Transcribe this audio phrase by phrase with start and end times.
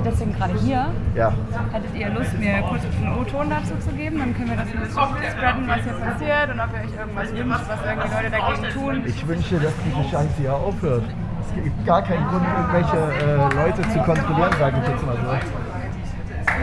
[0.00, 0.86] Ihr deswegen gerade hier?
[1.14, 1.32] Ja,
[1.72, 4.18] Hättet ihr Lust, mir kurz einen O-Ton dazu zu geben?
[4.18, 7.32] Dann können wir das ein bisschen spreaden, was hier passiert und ob ihr euch irgendwas
[7.36, 9.02] wünscht, was irgendwie Leute dagegen tun.
[9.04, 11.04] ich wünsche, dass diese Scheiße hier aufhört.
[11.44, 15.30] Es gibt gar keinen Grund, irgendwelche äh, Leute zu kontrollieren, sage ich jetzt mal so.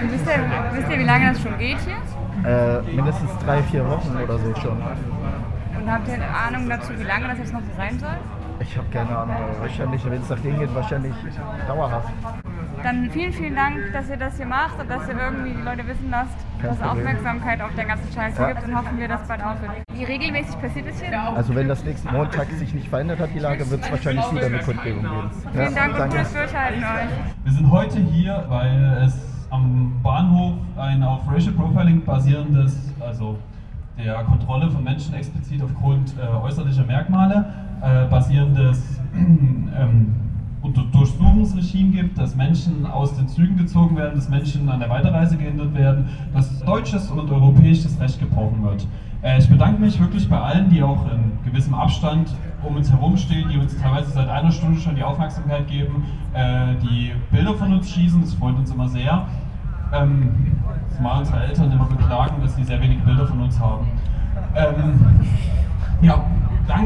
[0.01, 0.39] Und wisst ihr,
[0.73, 2.49] wisst ihr, wie lange das schon geht hier?
[2.49, 4.81] Äh, mindestens drei, vier Wochen oder so schon.
[4.81, 8.17] Und habt ihr eine Ahnung dazu, wie lange das jetzt noch so sein soll?
[8.59, 11.13] Ich habe keine Ahnung, wahrscheinlich, wenn es nach denen geht, wahrscheinlich
[11.67, 12.09] dauerhaft.
[12.87, 15.85] Dann vielen, vielen Dank, dass ihr das hier macht und dass ihr irgendwie die Leute
[15.85, 16.83] wissen lasst, Kein dass es.
[16.83, 18.53] Aufmerksamkeit auf der ganzen Scheiße Ja.
[18.53, 19.71] gibt und hoffen wir, dass bald aufhört.
[19.93, 21.21] Wie regelmäßig passiert es hier?
[21.35, 24.45] Also wenn das nächsten Montag sich nicht verändert hat, die Lage, wird es wahrscheinlich wieder
[24.45, 25.29] eine Kundgebung geben.
[25.51, 26.15] Vielen Dank und danke.
[26.15, 27.43] gutes Durchhalten euch.
[27.43, 33.37] Wir sind heute hier, weil es am Bahnhof ein auf Racial Profiling basierendes, also
[33.97, 40.15] der Kontrolle von Menschen explizit aufgrund äh, äußerlicher Merkmale äh, basierendes ähm,
[40.67, 45.73] Durchsuchungsregime gibt, dass Menschen aus den Zügen gezogen werden, dass Menschen an der Weiterreise gehindert
[45.73, 48.87] werden, dass deutsches und europäisches Recht gebrochen wird.
[49.21, 52.33] Äh, ich bedanke mich wirklich bei allen, die auch in gewissem Abstand
[52.63, 56.75] um uns herum stehen, die uns teilweise seit einer Stunde schon die Aufmerksamkeit geben, äh,
[56.81, 59.25] die Bilder von uns schießen, das freut uns immer sehr.
[59.93, 60.57] Ähm,
[60.95, 63.87] zumal unsere Eltern immer beklagen, dass sie sehr wenig Bilder von uns haben.
[64.55, 64.99] Ähm,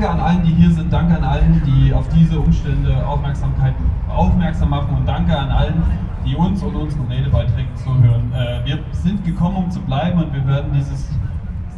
[0.02, 3.76] danke an allen, die hier sind, danke an allen, die auf diese Umstände Aufmerksamkeit
[4.10, 5.84] aufmerksam machen und danke an allen,
[6.26, 8.32] die uns und unseren Redebeiträgen zuhören.
[8.34, 11.08] Äh, wir sind gekommen, um zu bleiben und wir werden dieses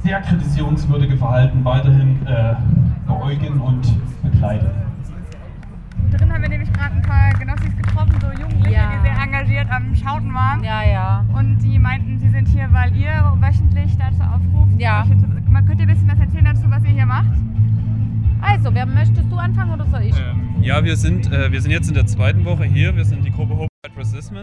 [0.04, 2.56] sehr kritisierungswürdige Verhalten weiterhin äh,
[3.06, 4.68] beäugen und begleiten.
[6.12, 8.90] Drin haben wir nämlich gerade ein paar Genossis getroffen, so Jugendliche, Ja.
[8.96, 10.64] die sehr engagiert am Schauten waren.
[10.64, 11.26] Ja, ja.
[11.38, 14.80] Und die meinten, sie sind hier, weil ihr wöchentlich dazu aufruft.
[14.80, 15.04] Ja.
[15.04, 17.53] könnt ihr ein bisschen was erzählen dazu, was ihr hier macht?
[18.46, 20.16] Also, wer möchtest du anfangen oder soll ich?
[20.18, 22.96] Ähm, ja, wir sind, äh, wir sind jetzt in der zweiten Woche hier.
[22.96, 24.36] Wir sind die Gruppe Hope Racism.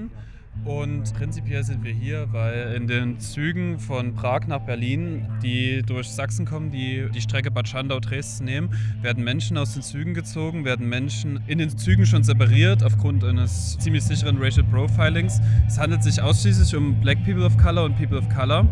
[0.64, 6.08] Und prinzipiell sind wir hier, weil in den Zügen von Prag nach Berlin, die durch
[6.10, 10.86] Sachsen kommen, die die Strecke Bad Schandau-Dresden nehmen, werden Menschen aus den Zügen gezogen, werden
[10.86, 15.40] Menschen in den Zügen schon separiert aufgrund eines ziemlich sicheren Racial Profilings.
[15.66, 18.66] Es handelt sich ausschließlich um Black People of Color und People of Color.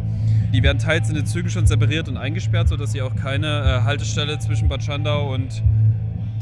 [0.53, 3.85] Die werden teils in den Zügen schon separiert und eingesperrt, sodass sie auch keine äh,
[3.85, 5.63] Haltestelle zwischen Bad Schandau und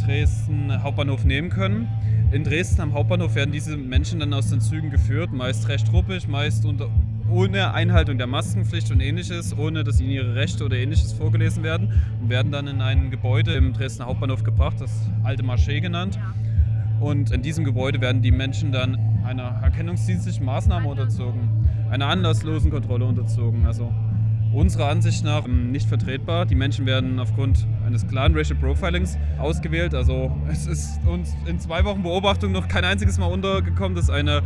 [0.04, 1.88] Dresden Hauptbahnhof nehmen können.
[2.32, 6.26] In Dresden am Hauptbahnhof werden diese Menschen dann aus den Zügen geführt, meist recht ruppig,
[6.26, 6.88] meist unter,
[7.30, 11.92] ohne Einhaltung der Maskenpflicht und ähnliches, ohne dass ihnen ihre Rechte oder ähnliches vorgelesen werden
[12.20, 16.18] und werden dann in ein Gebäude im Dresdner Hauptbahnhof gebracht, das alte Marché genannt.
[17.00, 23.04] Und in diesem Gebäude werden die Menschen dann einer erkennungsdienstlichen Maßnahme unterzogen, einer anlasslosen Kontrolle
[23.04, 23.66] unterzogen.
[23.66, 23.92] Also
[24.56, 26.46] unserer Ansicht nach ähm, nicht vertretbar.
[26.46, 29.94] Die Menschen werden aufgrund eines klaren Racial Profilings ausgewählt.
[29.94, 34.42] Also es ist uns in zwei Wochen Beobachtung noch kein einziges Mal untergekommen, dass eine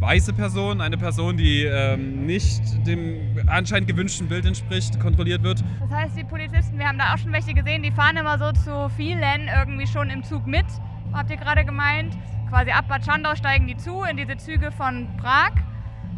[0.00, 3.16] weiße Person, eine Person, die ähm, nicht dem
[3.46, 5.62] anscheinend gewünschten Bild entspricht, kontrolliert wird.
[5.80, 8.50] Das heißt, die Polizisten, wir haben da auch schon welche gesehen, die fahren immer so
[8.52, 10.66] zu vielen irgendwie schon im Zug mit,
[11.12, 12.16] habt ihr gerade gemeint.
[12.48, 15.52] Quasi ab Bad Schandau steigen die zu in diese Züge von Prag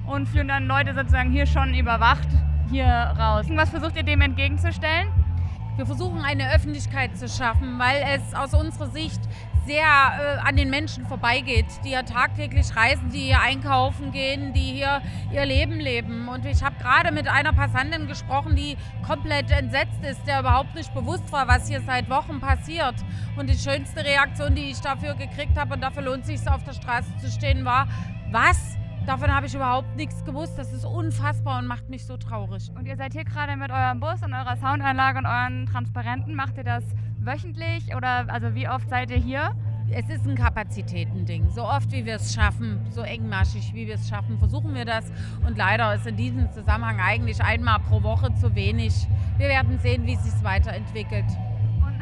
[0.07, 2.29] und führen dann Leute sozusagen hier schon überwacht
[2.71, 3.47] hier raus.
[3.51, 5.09] Was versucht ihr dem entgegenzustellen?
[5.77, 9.21] Wir versuchen eine Öffentlichkeit zu schaffen, weil es aus unserer Sicht
[9.67, 14.73] sehr äh, an den Menschen vorbeigeht, die ja tagtäglich reisen, die hier einkaufen gehen, die
[14.73, 15.03] hier
[15.33, 16.29] ihr Leben leben.
[16.29, 18.77] Und ich habe gerade mit einer Passantin gesprochen, die
[19.07, 22.95] komplett entsetzt ist, der überhaupt nicht bewusst war, was hier seit Wochen passiert.
[23.37, 26.63] Und die schönste Reaktion, die ich dafür gekriegt habe, und dafür lohnt es sich, auf
[26.63, 27.89] der Straße zu stehen, war,
[28.31, 28.79] was?
[29.07, 30.59] Davon habe ich überhaupt nichts gewusst.
[30.59, 32.71] Das ist unfassbar und macht mich so traurig.
[32.77, 36.35] Und ihr seid hier gerade mit eurem Bus und eurer Soundanlage und euren Transparenten.
[36.35, 36.83] Macht ihr das
[37.21, 39.55] wöchentlich oder also wie oft seid ihr hier?
[39.91, 41.49] es ist ein Kapazitätending.
[41.51, 45.05] So oft wie wir es schaffen, so engmaschig wie wir es schaffen, versuchen wir das.
[45.47, 49.07] Und leider ist in diesem Zusammenhang eigentlich einmal pro Woche zu wenig.
[49.39, 51.27] Wir werden sehen, wie es sich weiterentwickelt.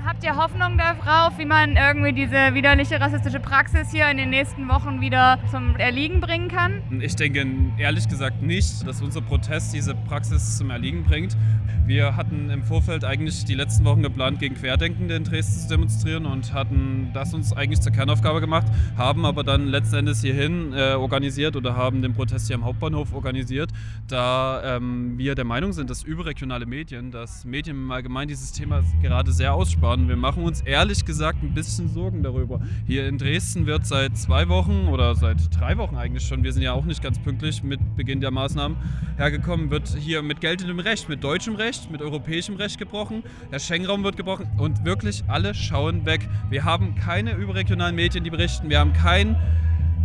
[0.04, 4.68] Habt ihr Hoffnung darauf, wie man irgendwie diese widerliche rassistische Praxis hier in den nächsten
[4.68, 6.82] Wochen wieder zum Erliegen bringen kann?
[7.00, 7.46] Ich denke
[7.78, 11.38] ehrlich gesagt nicht, dass unser Protest diese Praxis zum Erliegen bringt.
[11.86, 16.26] Wir hatten im Vorfeld eigentlich die letzten Wochen geplant, gegen Querdenkende in Dresden zu demonstrieren
[16.26, 18.66] und hatten das uns eigentlich zur Kernaufgabe gemacht,
[18.96, 23.14] haben aber dann letzten Endes hierhin äh, organisiert oder haben den Protest hier am Hauptbahnhof
[23.14, 23.70] organisiert,
[24.08, 28.82] da ähm, wir der Meinung sind, dass überregionale Medien, dass Medien im Allgemeinen dieses Thema
[29.02, 30.08] gerade sehr aussparen fahren.
[30.08, 32.60] Wir machen uns ehrlich gesagt ein bisschen Sorgen darüber.
[32.86, 36.62] Hier in Dresden wird seit zwei Wochen oder seit drei Wochen eigentlich schon, wir sind
[36.62, 38.76] ja auch nicht ganz pünktlich mit Beginn der Maßnahmen
[39.16, 43.22] hergekommen, wird hier mit geltendem Recht, mit deutschem Recht, mit europäischem Recht gebrochen.
[43.52, 46.28] Der Schengen-Raum wird gebrochen und wirklich alle schauen weg.
[46.50, 48.68] Wir haben keine überregionalen Medien, die berichten.
[48.70, 49.36] Wir haben keinen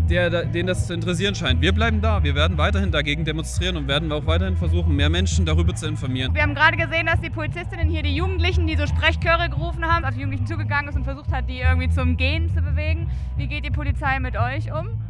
[0.10, 1.62] der, den das zu interessieren scheint.
[1.62, 2.24] Wir bleiben da.
[2.24, 6.34] Wir werden weiterhin dagegen demonstrieren und werden auch weiterhin versuchen, mehr Menschen darüber zu informieren.
[6.34, 10.06] Wir haben gerade gesehen, dass die Polizistinnen hier die Jugendlichen, die so Sprechchöre gerufen haben,
[10.06, 13.10] auf die Jugendlichen zugegangen ist und versucht hat, die irgendwie zum Gehen zu bewegen.
[13.38, 15.09] Wie geht die Polizei mit euch um?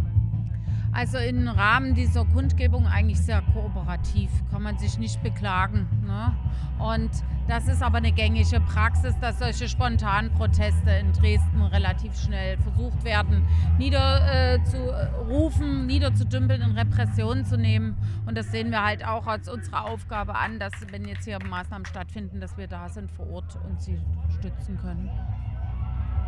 [0.91, 5.87] Also im Rahmen dieser Kundgebung eigentlich sehr kooperativ, kann man sich nicht beklagen.
[6.05, 6.35] Ne?
[6.79, 7.11] Und
[7.47, 13.03] das ist aber eine gängige Praxis, dass solche spontanen Proteste in Dresden relativ schnell versucht
[13.03, 13.45] werden,
[13.77, 17.97] niederzurufen, äh, niederzudümpeln, in Repressionen zu nehmen.
[18.25, 21.85] Und das sehen wir halt auch als unsere Aufgabe an, dass wenn jetzt hier Maßnahmen
[21.85, 23.99] stattfinden, dass wir da sind vor Ort und sie
[24.39, 25.09] stützen können.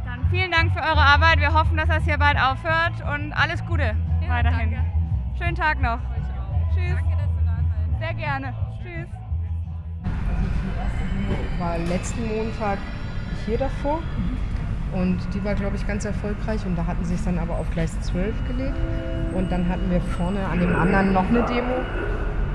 [0.05, 1.39] Dann vielen Dank für eure Arbeit.
[1.39, 4.71] Wir hoffen, dass das hier bald aufhört und alles Gute ja, weiterhin.
[4.71, 4.85] Danke.
[5.37, 5.99] Schönen Tag noch.
[6.73, 6.95] Tschüss.
[6.95, 7.99] Danke, dass du da seid.
[7.99, 8.53] Sehr gerne.
[8.81, 9.07] Tschüss.
[10.29, 12.77] Also die erste Demo war letzten Montag
[13.45, 13.99] hier davor.
[14.93, 16.65] Und die war, glaube ich, ganz erfolgreich.
[16.65, 18.75] Und da hatten sie es dann aber auf Gleis 12 gelegt.
[19.33, 21.75] Und dann hatten wir vorne an dem anderen noch eine Demo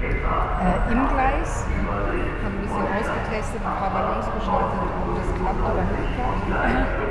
[0.03, 1.67] äh, im Gleis.
[2.45, 7.06] Haben ein bisschen ausgetestet, ein paar Ballons gestartet, ob das klappt oder nicht klappt.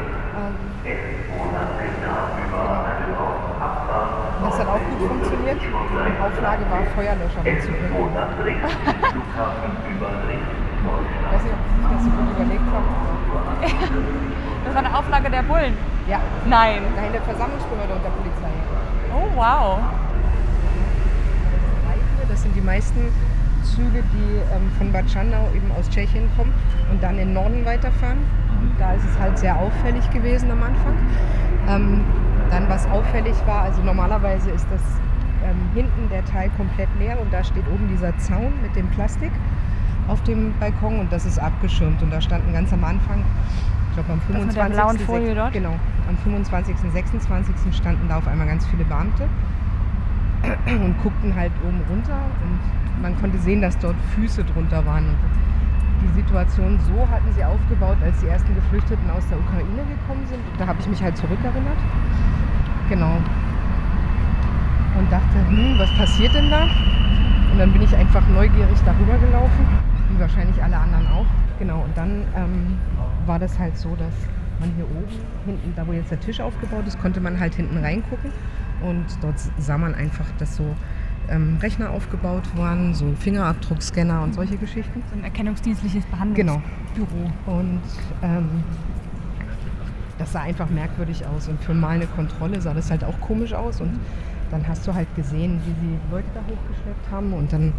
[4.44, 5.60] Das hat auch gut funktioniert.
[5.60, 7.90] Die Auflage war Feuerlöscher mitzubringen.
[7.90, 7.96] ich
[11.32, 12.86] weiß nicht, ob Sie sich das so gut überlegt haben.
[14.66, 15.76] das war eine Auflage der Bullen?
[16.08, 16.20] Ja.
[16.46, 16.84] Nein.
[16.96, 18.52] Nein, der Versammlungsbehörde und der Polizei.
[19.12, 19.80] Oh, wow.
[22.30, 23.12] Das sind die meisten
[23.64, 26.54] Züge, die ähm, von Bad Schandau eben aus Tschechien kommen
[26.92, 28.20] und dann in den Norden weiterfahren.
[28.80, 30.96] Da ist es halt sehr auffällig gewesen am Anfang.
[31.68, 32.02] Ähm,
[32.50, 34.82] dann, was auffällig war, also normalerweise ist das
[35.44, 39.32] ähm, hinten der Teil komplett leer und da steht oben dieser Zaun mit dem Plastik
[40.08, 42.02] auf dem Balkon und das ist abgeschirmt.
[42.02, 43.24] Und da standen ganz am Anfang,
[43.90, 45.06] ich glaube am 25.
[45.06, 45.54] Folie dort?
[45.54, 45.74] Genau,
[46.08, 46.76] am 25.
[46.92, 47.76] 26.
[47.76, 49.28] standen da auf einmal ganz viele Beamte
[50.68, 55.06] und guckten halt oben runter und man konnte sehen, dass dort Füße drunter waren.
[56.04, 60.42] Die Situation so hatten sie aufgebaut, als die ersten Geflüchteten aus der Ukraine gekommen sind.
[60.58, 61.78] Da habe ich mich halt zurückerinnert.
[62.90, 63.18] Genau.
[64.98, 66.68] Und dachte, hm, was passiert denn da?
[67.52, 69.66] Und dann bin ich einfach neugierig darüber gelaufen,
[70.10, 71.26] wie wahrscheinlich alle anderen auch.
[71.60, 72.78] Genau, und dann ähm,
[73.26, 74.14] war das halt so, dass
[74.60, 75.08] man hier oben,
[75.46, 78.32] hinten, da wo jetzt der Tisch aufgebaut ist, konnte man halt hinten reingucken.
[78.82, 80.76] Und dort sah man einfach, dass so
[81.30, 85.04] ähm, Rechner aufgebaut waren, so Fingerabdruckscanner und solche Geschichten.
[85.10, 87.08] So ein erkennungsdienstliches Behandlungsbüro.
[87.46, 87.58] Genau.
[87.60, 87.82] Und
[88.22, 88.50] ähm,
[90.18, 91.48] das sah einfach merkwürdig aus.
[91.48, 93.82] Und für mal eine Kontrolle sah das halt auch komisch aus.
[93.82, 94.00] Und
[94.52, 97.34] dann hast du halt gesehen, wie sie Leute da hochgeschleppt haben.
[97.34, 97.74] Und dann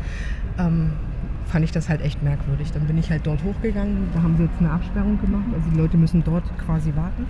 [0.59, 0.93] ähm,
[1.47, 2.73] fand ich das halt echt merkwürdig.
[2.73, 4.09] Dann bin ich halt dort hochgegangen.
[4.15, 5.47] Da haben sie jetzt eine Absperrung gemacht.
[5.55, 7.27] Also die Leute müssen dort quasi warten.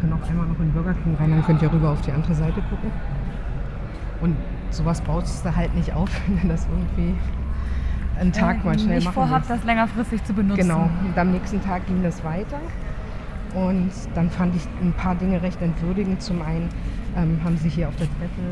[0.00, 2.12] Können auch einmal noch in den Burger King rein, dann könnt ihr rüber auf die
[2.12, 2.90] andere Seite gucken.
[4.20, 4.36] Und
[4.70, 7.14] sowas baust du halt nicht auf, wenn du das irgendwie
[8.18, 10.62] einen Tag mal schnell ich machen vorhab, das längerfristig zu benutzen.
[10.62, 10.90] Genau.
[11.04, 12.60] Und am nächsten Tag ging das weiter.
[13.54, 16.20] Und dann fand ich ein paar Dinge recht entwürdigend.
[16.20, 16.68] Zum einen
[17.16, 18.42] ähm, haben sie hier auf der Treppe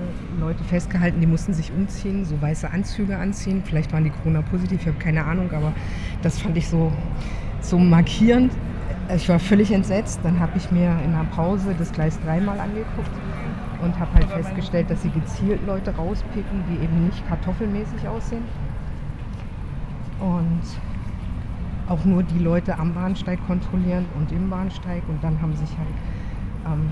[0.40, 3.62] Leute festgehalten, die mussten sich umziehen, so weiße Anzüge anziehen.
[3.64, 5.72] Vielleicht waren die Corona-positiv, ich habe keine Ahnung, aber
[6.22, 6.92] das fand ich so,
[7.60, 8.52] so markierend.
[9.14, 10.20] Ich war völlig entsetzt.
[10.22, 13.10] Dann habe ich mir in einer Pause das Gleis dreimal angeguckt
[13.82, 18.42] und habe halt festgestellt, dass sie gezielt Leute rauspicken, die eben nicht kartoffelmäßig aussehen.
[20.20, 20.62] Und
[21.88, 25.02] auch nur die Leute am Bahnsteig kontrollieren und im Bahnsteig.
[25.08, 26.90] Und dann haben sich halt ähm,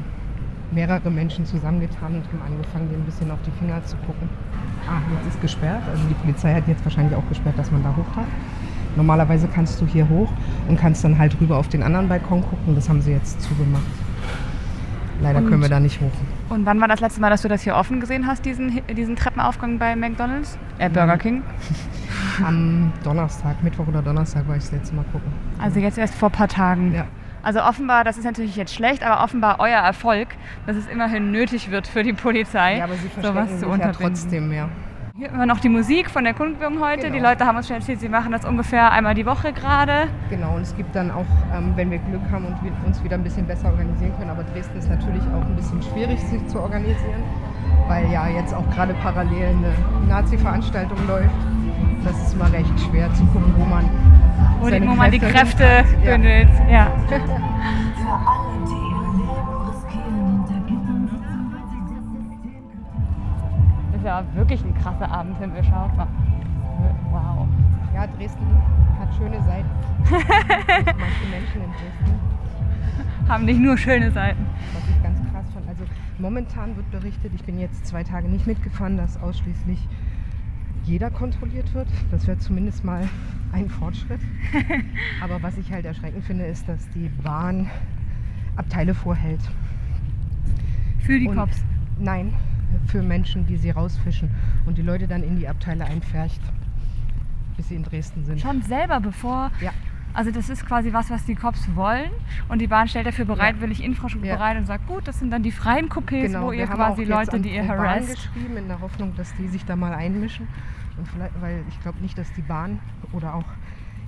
[0.71, 4.29] mehrere Menschen zusammengetan und haben angefangen, denen ein bisschen auf die Finger zu gucken.
[4.89, 5.83] Ah, jetzt ist gesperrt.
[5.91, 8.27] Also die Polizei hat jetzt wahrscheinlich auch gesperrt, dass man da hoch darf.
[8.97, 10.31] Normalerweise kannst du hier hoch
[10.69, 12.75] und kannst dann halt rüber auf den anderen Balkon gucken.
[12.75, 13.83] Das haben sie jetzt zugemacht.
[15.21, 16.13] Leider Und- können wir da nicht hoch.
[16.51, 19.17] Und wann war das letzte Mal, dass du das hier offen gesehen hast, diesen, diesen
[19.17, 20.59] Treppenaufgang bei McDonalds?
[20.79, 21.43] Äh, Burger King?
[22.45, 25.33] Am Donnerstag, Mittwoch oder Donnerstag war ich das letzte Mal gucken.
[25.59, 26.95] Also jetzt erst vor ein paar Tagen.
[26.95, 27.07] Ja.
[27.43, 30.29] Also offenbar, das ist natürlich jetzt schlecht, aber offenbar euer Erfolg,
[30.67, 33.73] dass es immerhin nötig wird für die Polizei, Ja, aber sie sowas zu sich ja
[33.73, 34.01] unterbinden.
[34.01, 34.69] trotzdem mehr.
[35.17, 37.07] Hier immer noch die Musik von der Kundgebung heute.
[37.09, 37.29] Die Genau.
[37.31, 40.09] Leute haben uns schon erzählt, sie machen das ungefähr einmal die Woche gerade.
[40.29, 41.25] Genau, und es gibt dann auch,
[41.57, 44.43] ähm, wenn wir Glück haben und wir uns wieder ein bisschen besser organisieren können, aber
[44.43, 47.23] Dresden ist natürlich auch ein bisschen schwierig, sich zu organisieren,
[47.87, 49.73] weil ja jetzt auch gerade parallel eine
[50.09, 51.31] Nazi-Veranstaltung läuft.
[52.05, 53.89] Das ist immer recht schwer zu gucken, wo man,
[54.61, 56.05] Wo, die, man die Kräfte hinpackt.
[56.05, 56.11] Ja.
[56.11, 56.49] bündelt.
[56.69, 56.89] Ja.
[64.05, 65.63] ja wirklich ein krasser Abendhimmel.
[65.65, 66.09] Schaut mal.
[67.11, 67.49] Wow.
[67.95, 68.47] Ja, Dresden
[68.99, 69.69] hat schöne Seiten.
[70.11, 73.29] Manche Menschen in Dresden.
[73.29, 74.47] Haben nicht nur schöne Seiten.
[74.75, 75.69] Was ich ganz krass fand.
[75.69, 75.85] Also
[76.19, 79.89] momentan wird berichtet, ich bin jetzt zwei Tage nicht mitgefahren, dass ausschließlich
[80.85, 81.89] jeder kontrolliert wird.
[82.11, 83.09] Das wäre zumindest mal
[83.53, 84.21] ein Fortschritt.
[85.23, 87.71] Aber was ich halt erschreckend finde, ist, dass die Bahn
[88.57, 89.41] Abteile vorhält.
[91.01, 91.65] Für die Cops.
[91.99, 92.35] Nein,
[92.87, 94.31] für Menschen, die sie rausfischen
[94.67, 96.41] und die Leute dann in die Abteile einfärcht,
[97.57, 98.41] bis sie in Dresden sind.
[98.41, 99.51] Schon selber bevor.
[99.61, 99.73] Ja.
[100.13, 102.11] Also das ist quasi was, was die Cops wollen
[102.49, 104.37] und die Bahn stellt dafür bereitwillig Infrastruktur Ja.
[104.37, 106.97] bereit und sagt, gut, das sind dann die freien Coupés, wo ihr Genau, haben auch
[106.97, 108.11] quasi Leute, die ihr harasst.
[108.15, 110.47] geschrieben, in der Hoffnung, dass die sich da mal einmischen.
[110.97, 112.79] Und vielleicht, weil ich glaube nicht, dass die Bahn
[113.11, 113.45] oder auch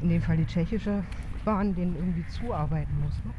[0.00, 1.02] in dem Fall die tschechische
[1.44, 3.14] Bahn denen irgendwie zuarbeiten muss.
[3.24, 3.32] Ne?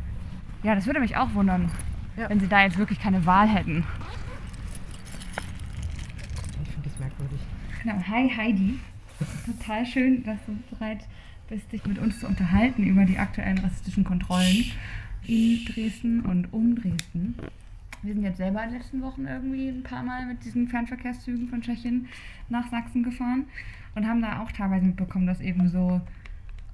[0.64, 1.72] Ja, das würde mich auch wundern,
[2.18, 2.30] Ja.
[2.30, 3.86] wenn sie da jetzt wirklich keine Wahl hätten.
[6.64, 7.40] Ich finde das merkwürdig.
[7.88, 8.80] Genau, hi Heidi.
[9.46, 11.08] Total schön, dass du bereit
[11.48, 14.74] bist, dich mit uns zu unterhalten über die aktuellen rassistischen Kontrollen
[15.26, 17.36] in Dresden und um Dresden.
[18.04, 21.48] Wir sind jetzt selber in den letzten Wochen irgendwie ein paar Mal mit diesen Fernverkehrszügen
[21.48, 22.10] von Tschechien
[22.50, 23.46] nach Sachsen gefahren
[23.96, 26.02] und haben da auch teilweise mitbekommen, dass eben so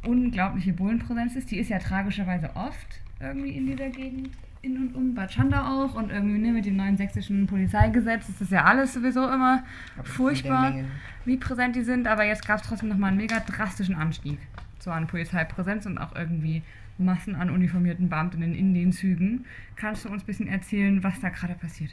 [0.04, 1.52] unglaubliche Bullenpräsenz ist.
[1.52, 4.32] Die ist ja tragischerweise oft irgendwie in dieser Gegend,
[4.64, 8.42] in und um Bad Schandau auch und irgendwie ne, mit dem neuen sächsischen Polizeigesetz ist
[8.42, 9.64] das ja alles sowieso immer
[10.04, 10.88] furchtbar, Menge.
[11.26, 14.40] wie präsent die sind, aber jetzt gab es trotzdem nochmal einen mega drastischen Anstieg
[14.80, 16.62] so an Polizeipräsenz und auch irgendwie
[16.98, 19.46] Massen an uniformierten Beamtinnen in den Zügen.
[19.76, 21.92] Kannst du uns ein bisschen erzählen, was da gerade passiert?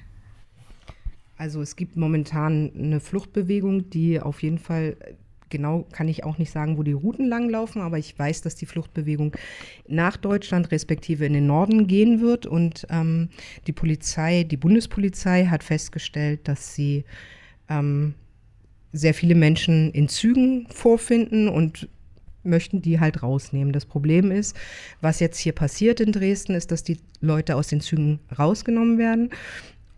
[1.37, 4.97] Also es gibt momentan eine Fluchtbewegung, die auf jeden Fall,
[5.51, 8.67] genau kann ich auch nicht sagen, wo die Routen langlaufen, aber ich weiß, dass die
[8.67, 9.37] Fluchtbewegung
[9.89, 12.47] nach Deutschland respektive in den Norden gehen wird.
[12.47, 13.29] Und ähm,
[13.67, 17.05] die Polizei, die Bundespolizei hat festgestellt, dass sie
[17.69, 18.15] ähm,
[18.93, 21.89] sehr viele Menschen in Zügen vorfinden und
[22.43, 23.73] möchten die halt rausnehmen.
[23.73, 24.57] Das Problem ist,
[25.01, 29.31] was jetzt hier passiert in Dresden, ist, dass die Leute aus den Zügen rausgenommen werden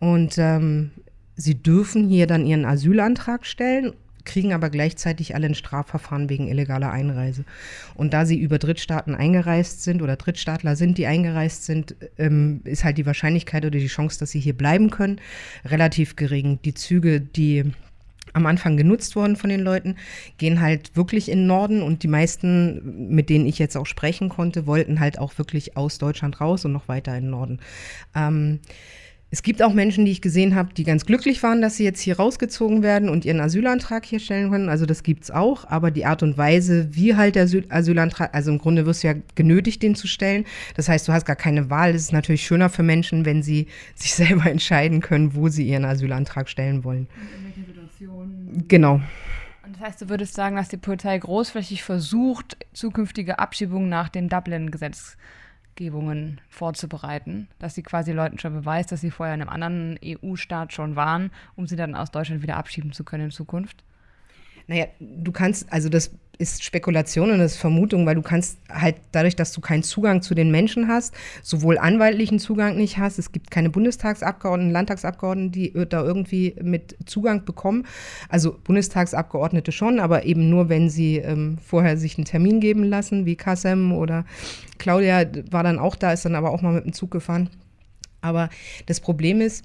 [0.00, 0.90] und ähm,
[1.37, 3.92] sie dürfen hier dann ihren Asylantrag stellen
[4.25, 7.45] kriegen aber gleichzeitig alle ein Strafverfahren wegen illegaler Einreise.
[7.95, 12.85] Und da sie über Drittstaaten eingereist sind oder Drittstaatler sind, die eingereist sind, ähm, ist
[12.85, 15.21] halt die Wahrscheinlichkeit oder die Chance, dass sie hier bleiben können,
[15.64, 16.59] relativ gering.
[16.64, 17.64] Die Züge, die
[18.35, 19.97] am Anfang genutzt worden von den Leuten,
[20.38, 24.29] gehen halt wirklich in den Norden und die meisten, mit denen ich jetzt auch sprechen
[24.29, 27.61] konnte, wollten halt auch wirklich aus Deutschland raus und noch weiter in den Norden.
[28.14, 28.61] Ähm,
[29.32, 32.02] es gibt auch Menschen, die ich gesehen habe, die ganz glücklich waren, dass sie jetzt
[32.02, 34.68] hier rausgezogen werden und ihren Asylantrag hier stellen können.
[34.68, 38.34] Also das gibt es auch, aber die Art und Weise, wie halt der Asyl Asylantrag,
[38.34, 40.44] also im Grunde wirst du ja genötigt, den zu stellen.
[40.76, 41.94] Das heißt, du hast gar keine Wahl.
[41.94, 45.86] Es ist natürlich schöner für Menschen, wenn sie sich selber entscheiden können, wo sie ihren
[45.86, 47.08] Asylantrag stellen wollen.
[48.68, 49.00] Genau.
[49.64, 54.28] Und das heißt, du würdest sagen, dass die Polizei großflächig versucht, zukünftige Abschiebungen nach den
[55.76, 60.73] Dublin-Gesetzgebungen vorzubereiten, dass sie quasi Leuten schon beweist, dass sie vorher in einem anderen EU-Staat
[60.73, 63.85] schon waren, um sie dann aus Deutschland wieder abschieben zu können in Zukunft?
[64.67, 69.37] Naja, du kannst, also das ist Spekulation und ist Vermutung, weil du kannst halt dadurch,
[69.37, 73.50] dass du keinen Zugang zu den Menschen hast, sowohl anwaltlichen Zugang nicht hast, es gibt
[73.50, 77.87] keine Bundestagsabgeordneten, Landtagsabgeordneten, die da irgendwie mit Zugang bekommen.
[78.28, 83.25] Also Bundestagsabgeordnete schon, aber eben nur, wenn sie ähm, vorher sich einen Termin geben lassen,
[83.25, 84.26] wie Kassem oder
[84.78, 87.49] Claudia war dann auch da, ist dann aber auch mal mit dem Zug gefahren.
[88.20, 88.50] Aber
[88.87, 89.64] das Problem ist,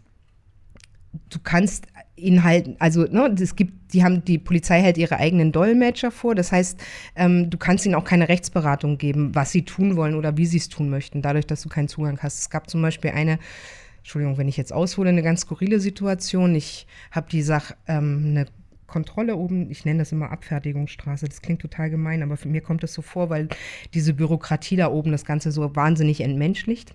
[1.30, 5.52] du kannst ihn halt, also ne, es gibt, die haben, die Polizei hält ihre eigenen
[5.52, 6.36] Dolmetscher vor.
[6.36, 6.80] Das heißt,
[7.16, 10.58] ähm, du kannst ihnen auch keine Rechtsberatung geben, was sie tun wollen oder wie sie
[10.58, 12.40] es tun möchten, dadurch, dass du keinen Zugang hast.
[12.40, 13.40] Es gab zum Beispiel eine,
[14.00, 16.56] Entschuldigung, wenn ich jetzt aushole, eine ganz skurrile Situation.
[16.56, 18.46] Ich habe die Sache, ähm, eine
[18.88, 22.84] Kontrolle oben, ich nenne das immer Abfertigungsstraße, das klingt total gemein, aber für mir kommt
[22.84, 23.50] es so vor, weil
[23.94, 26.94] diese Bürokratie da oben das Ganze so wahnsinnig entmenschlicht.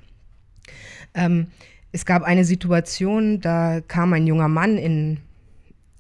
[1.15, 1.49] Ähm,
[1.93, 5.21] es gab eine Situation, da kam ein junger Mann in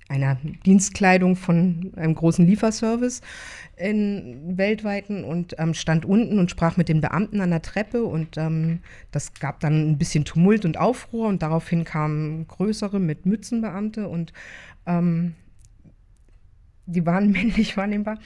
[0.08, 3.22] einer Dienstkleidung von einem großen Lieferservice
[3.76, 8.36] in weltweiten und ähm, stand unten und sprach mit den Beamten an der Treppe und
[8.36, 8.80] ähm,
[9.10, 14.32] das gab dann ein bisschen Tumult und Aufruhr und daraufhin kamen größere mit Mützenbeamte und
[14.86, 15.34] ähm,
[16.86, 18.18] die waren männlich wahrnehmbar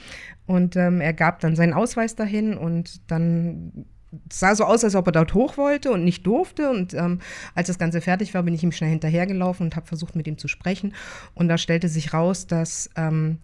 [0.45, 3.85] und ähm, er gab dann seinen Ausweis dahin und dann
[4.31, 6.69] sah so aus, als ob er dort hoch wollte und nicht durfte.
[6.69, 7.19] Und ähm,
[7.55, 10.37] als das Ganze fertig war, bin ich ihm schnell hinterhergelaufen und habe versucht, mit ihm
[10.37, 10.93] zu sprechen.
[11.33, 13.39] Und da stellte sich raus, dass ähm,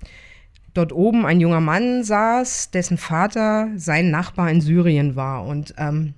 [0.74, 5.46] dort oben ein junger Mann saß, dessen Vater sein Nachbar in Syrien war.
[5.46, 6.14] Und ähm,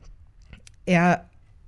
[0.85, 1.25] er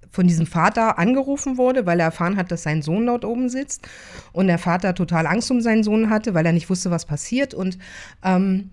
[0.10, 3.88] von diesem Vater angerufen wurde, weil er erfahren hat, dass sein Sohn dort oben sitzt.
[4.32, 7.53] Und der Vater total Angst um seinen Sohn hatte, weil er nicht wusste, was passiert.
[7.53, 7.77] Und
[8.24, 8.72] ähm,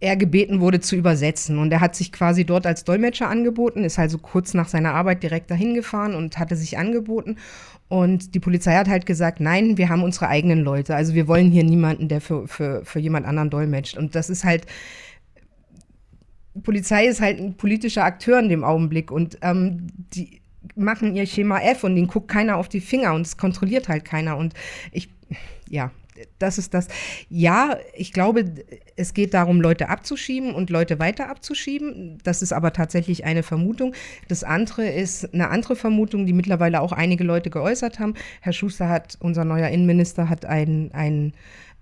[0.00, 1.58] er gebeten wurde zu übersetzen.
[1.58, 5.22] Und er hat sich quasi dort als Dolmetscher angeboten, ist also kurz nach seiner Arbeit
[5.22, 7.36] direkt dahin gefahren und hatte sich angeboten.
[7.88, 10.94] Und die Polizei hat halt gesagt, nein, wir haben unsere eigenen Leute.
[10.94, 13.96] Also wir wollen hier niemanden, der für, für, für jemand anderen dolmetscht.
[13.96, 14.66] Und das ist halt,
[16.62, 19.10] Polizei ist halt ein politischer Akteur in dem Augenblick.
[19.10, 20.42] Und ähm, die
[20.76, 24.04] machen ihr Schema F und den guckt keiner auf die Finger und es kontrolliert halt
[24.04, 24.36] keiner.
[24.36, 24.54] Und
[24.92, 25.08] ich,
[25.68, 25.90] ja,
[26.38, 26.88] das ist das.
[27.28, 28.44] Ja, ich glaube,
[28.96, 32.18] es geht darum, Leute abzuschieben und Leute weiter abzuschieben.
[32.24, 33.94] Das ist aber tatsächlich eine Vermutung.
[34.28, 38.14] Das andere ist eine andere Vermutung, die mittlerweile auch einige Leute geäußert haben.
[38.40, 41.32] Herr Schuster hat, unser neuer Innenminister, hat ein, ein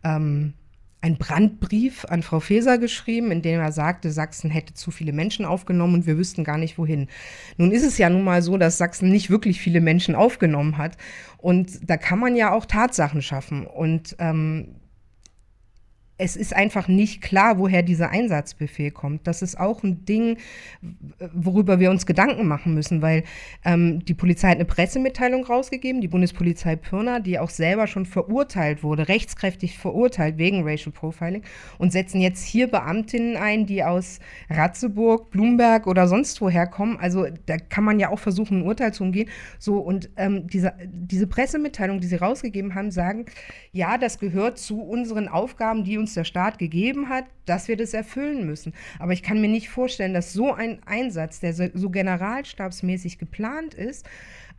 [0.05, 0.55] ähm,
[1.01, 5.45] einen Brandbrief an Frau Faeser geschrieben, in dem er sagte, Sachsen hätte zu viele Menschen
[5.45, 7.09] aufgenommen und wir wüssten gar nicht wohin.
[7.57, 10.97] Nun ist es ja nun mal so, dass Sachsen nicht wirklich viele Menschen aufgenommen hat.
[11.39, 13.67] Und da kann man ja auch Tatsachen schaffen.
[13.67, 14.77] Und ähm,
[16.19, 19.27] es ist einfach nicht klar, woher dieser Einsatzbefehl kommt.
[19.27, 20.39] Das ist auch ein Ding,
[21.35, 23.25] worüber wir uns Gedanken machen müssen, weil
[23.65, 28.83] ähm, die Polizei hat eine Pressemitteilung rausgegeben, die Bundespolizei Pirna, die auch selber schon verurteilt
[28.83, 31.43] wurde, rechtskräftig verurteilt wegen Racial Profiling
[31.77, 36.97] und setzen jetzt hier Beamtinnen ein, die aus Ratzeburg, Blumberg oder sonst woher kommen.
[36.99, 39.29] Also da kann man ja auch versuchen, ein Urteil zu umgehen.
[39.59, 43.27] So, und ähm, diese, diese Pressemitteilung, die sie rausgegeben haben, sagen,
[43.73, 47.77] ja, das gehört zu unseren Aufgaben, die uns uns der Staat gegeben hat, dass wir
[47.77, 48.73] das erfüllen müssen.
[49.01, 54.07] Aber ich kann mir nicht vorstellen, dass so ein Einsatz, der so, generalstabsmäßig geplant ist,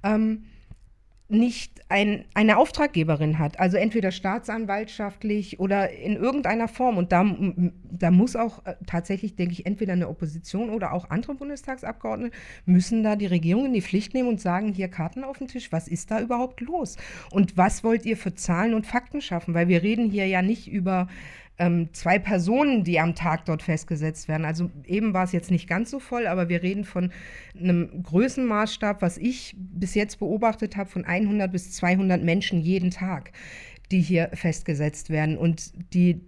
[0.03, 0.43] ähm,
[1.29, 6.97] nicht ein, eine Auftraggeberin hat, also entweder staatsanwaltschaftlich oder in irgendeiner Form.
[6.97, 7.25] Und da,
[7.83, 12.35] da muss auch äh, tatsächlich, denke ich, entweder eine Opposition oder auch andere Bundestagsabgeordnete
[12.65, 15.71] müssen da die Regierung in die Pflicht nehmen und sagen, hier Karten auf den Tisch,
[15.71, 16.97] was ist da überhaupt los?
[17.31, 19.53] Und was wollt ihr für Zahlen und Fakten schaffen?
[19.53, 21.07] Weil wir reden hier ja nicht über
[21.59, 24.45] ähm, zwei Personen, die am Tag dort festgesetzt werden.
[24.45, 27.11] Also eben war es jetzt nicht ganz so voll, aber wir reden von
[27.59, 33.31] einem Größenmaßstab, was ich bis jetzt beobachtet habe, von 100 bis 200 Menschen jeden Tag,
[33.91, 36.21] die hier festgesetzt werden und die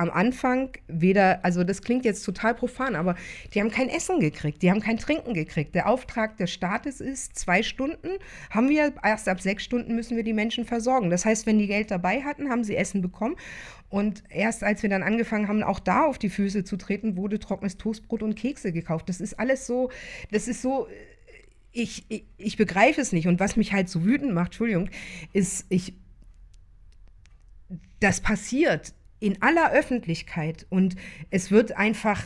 [0.00, 3.16] am Anfang weder, also das klingt jetzt total profan, aber
[3.52, 5.74] die haben kein Essen gekriegt, die haben kein Trinken gekriegt.
[5.74, 8.08] Der Auftrag des Staates ist, zwei Stunden
[8.50, 11.10] haben wir, erst ab sechs Stunden müssen wir die Menschen versorgen.
[11.10, 13.36] Das heißt, wenn die Geld dabei hatten, haben sie Essen bekommen.
[13.90, 17.38] Und erst als wir dann angefangen haben, auch da auf die Füße zu treten, wurde
[17.38, 19.08] trockenes Toastbrot und Kekse gekauft.
[19.08, 19.90] Das ist alles so,
[20.30, 20.86] das ist so,
[21.72, 23.26] ich, ich, ich begreife es nicht.
[23.28, 24.88] Und was mich halt so wütend macht, Entschuldigung,
[25.32, 25.94] ist, ich,
[27.98, 30.96] das passiert in aller Öffentlichkeit und
[31.30, 32.22] es wird einfach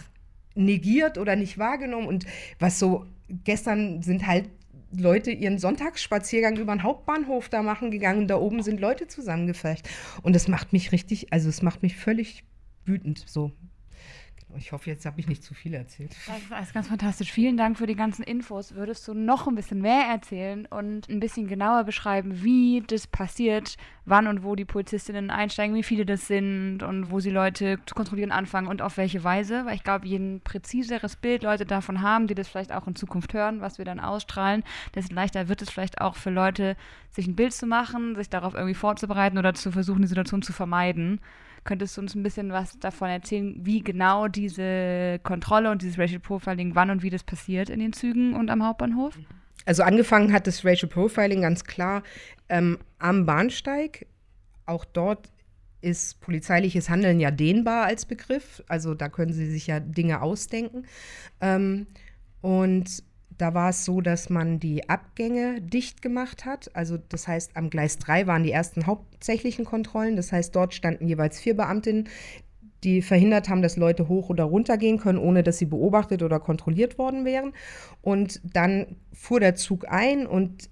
[0.54, 2.06] negiert oder nicht wahrgenommen.
[2.06, 2.26] Und
[2.58, 4.48] was so gestern sind halt
[4.96, 9.88] Leute ihren Sonntagsspaziergang über den Hauptbahnhof da machen gegangen und da oben sind Leute zusammengefecht.
[10.22, 12.44] Und das macht mich richtig, also es macht mich völlig
[12.84, 13.24] wütend.
[13.26, 13.50] So,
[14.56, 16.14] ich hoffe, jetzt habe ich nicht zu viel erzählt.
[16.26, 17.32] Das ist alles ganz fantastisch.
[17.32, 18.74] Vielen Dank für die ganzen Infos.
[18.74, 23.76] Würdest du noch ein bisschen mehr erzählen und ein bisschen genauer beschreiben, wie das passiert,
[24.04, 27.94] wann und wo die Polizistinnen einsteigen, wie viele das sind und wo sie Leute zu
[27.94, 29.64] kontrollieren anfangen und auf welche Weise?
[29.64, 32.96] Weil ich glaube, je ein präziseres Bild Leute davon haben, die das vielleicht auch in
[32.96, 34.64] Zukunft hören, was wir dann ausstrahlen,
[34.94, 36.76] desto leichter wird es vielleicht auch für Leute,
[37.10, 40.52] sich ein Bild zu machen, sich darauf irgendwie vorzubereiten oder zu versuchen, die Situation zu
[40.52, 41.20] vermeiden.
[41.64, 46.20] Könntest du uns ein bisschen was davon erzählen, wie genau diese Kontrolle und dieses Racial
[46.20, 49.18] Profiling, wann und wie das passiert in den Zügen und am Hauptbahnhof?
[49.66, 52.02] Also angefangen hat das Racial Profiling ganz klar
[52.48, 54.06] ähm, am Bahnsteig.
[54.66, 55.30] Auch dort
[55.80, 58.62] ist polizeiliches Handeln ja dehnbar als Begriff.
[58.68, 60.86] Also da können Sie sich ja Dinge ausdenken.
[61.40, 61.86] Ähm,
[62.40, 63.02] und
[63.38, 66.74] da war es so, dass man die Abgänge dicht gemacht hat.
[66.74, 70.16] Also das heißt, am Gleis 3 waren die ersten hauptsächlichen Kontrollen.
[70.16, 72.08] Das heißt, dort standen jeweils vier Beamtinnen,
[72.84, 76.38] die verhindert haben, dass Leute hoch oder runter gehen können, ohne dass sie beobachtet oder
[76.38, 77.52] kontrolliert worden wären.
[78.02, 80.68] Und dann fuhr der Zug ein und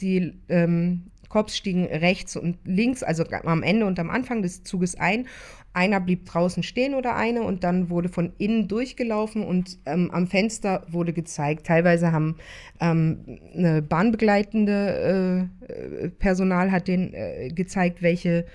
[0.00, 4.96] die ähm, Cops stiegen rechts und links, also am Ende und am Anfang des Zuges
[4.96, 5.26] ein.
[5.72, 10.26] Einer blieb draußen stehen oder eine und dann wurde von innen durchgelaufen und ähm, am
[10.26, 11.66] Fenster wurde gezeigt.
[11.66, 12.36] Teilweise haben
[12.80, 18.46] ähm, eine bahnbegleitende äh, Personal hat denen äh, gezeigt, welche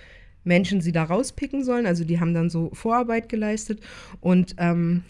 [0.44, 1.86] Menschen sie da rauspicken sollen.
[1.86, 3.80] Also die haben dann so Vorarbeit geleistet
[4.20, 5.06] und ähm,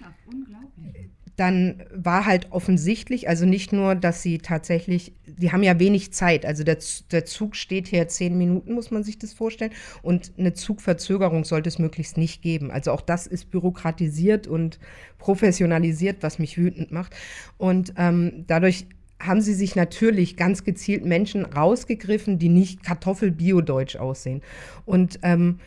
[1.36, 6.46] dann war halt offensichtlich, also nicht nur, dass sie tatsächlich, die haben ja wenig Zeit,
[6.46, 6.78] also der,
[7.12, 9.72] der Zug steht hier zehn Minuten, muss man sich das vorstellen,
[10.02, 12.72] und eine Zugverzögerung sollte es möglichst nicht geben.
[12.72, 14.80] Also auch das ist bürokratisiert und
[15.18, 17.14] professionalisiert, was mich wütend macht.
[17.58, 18.88] Und ähm, dadurch
[19.20, 24.42] haben sie sich natürlich ganz gezielt Menschen rausgegriffen, die nicht Kartoffel-Bio-Deutsch aussehen.
[24.86, 25.60] Und ähm,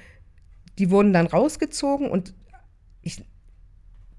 [0.78, 2.34] die wurden dann rausgezogen und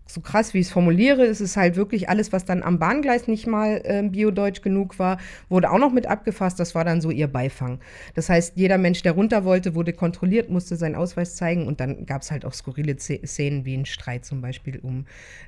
[0.10, 3.28] so krass, wie ich es formuliere, ist es halt wirklich alles, was dann am Bahngleis
[3.28, 5.20] nicht mal äh, biodeutsch genug war,
[5.50, 6.60] wurde auch noch mit abgefasst.
[6.60, 7.80] Das war dann so ihr Beifang.
[8.16, 12.08] Das heißt, jeder Mensch, der runter wollte, wurde kontrolliert, musste seinen Ausweis zeigen und dann
[12.08, 15.06] gab es halt auch skurrile Szenen wie ein Streit zum Beispiel um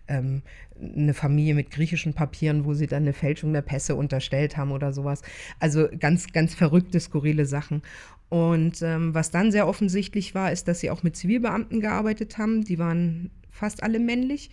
[0.07, 0.43] ähm,
[0.79, 4.93] eine Familie mit griechischen Papieren, wo sie dann eine Fälschung der Pässe unterstellt haben oder
[4.93, 5.21] sowas.
[5.59, 7.81] Also ganz, ganz verrückte, skurrile Sachen.
[8.29, 12.63] Und ähm, was dann sehr offensichtlich war, ist, dass sie auch mit Zivilbeamten gearbeitet haben.
[12.63, 14.49] Die waren fast alle männlich.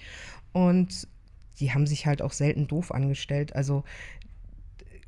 [0.52, 1.08] Und
[1.60, 3.54] die haben sich halt auch selten doof angestellt.
[3.54, 3.84] Also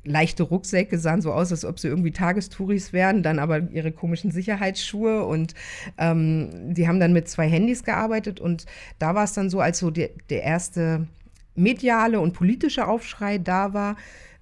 [0.03, 4.31] leichte Rucksäcke sahen so aus, als ob sie irgendwie Tagestouris wären, dann aber ihre komischen
[4.31, 5.53] Sicherheitsschuhe und
[5.97, 8.65] ähm, die haben dann mit zwei Handys gearbeitet und
[8.97, 11.07] da war es dann so, als so der, der erste
[11.55, 13.95] mediale und politische Aufschrei da war,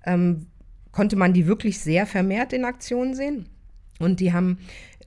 [0.05, 0.47] ähm,
[0.91, 3.49] konnte man die wirklich sehr vermehrt in Aktion sehen
[3.99, 4.59] und die haben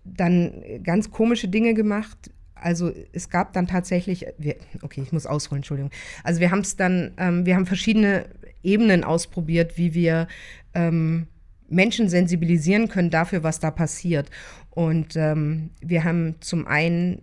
[0.05, 0.53] dann
[0.83, 2.31] ganz komische Dinge gemacht,
[2.63, 5.91] also es gab dann tatsächlich, wir, okay, ich muss ausholen, Entschuldigung.
[6.25, 8.27] Also wir haben es dann, ähm, wir haben verschiedene
[8.63, 10.29] Ebenen ausprobiert, wie wir
[10.75, 11.27] ähm,
[11.69, 14.31] Menschen sensibilisieren können dafür, was da passiert.
[14.71, 17.23] Und ähm, wir haben zum einen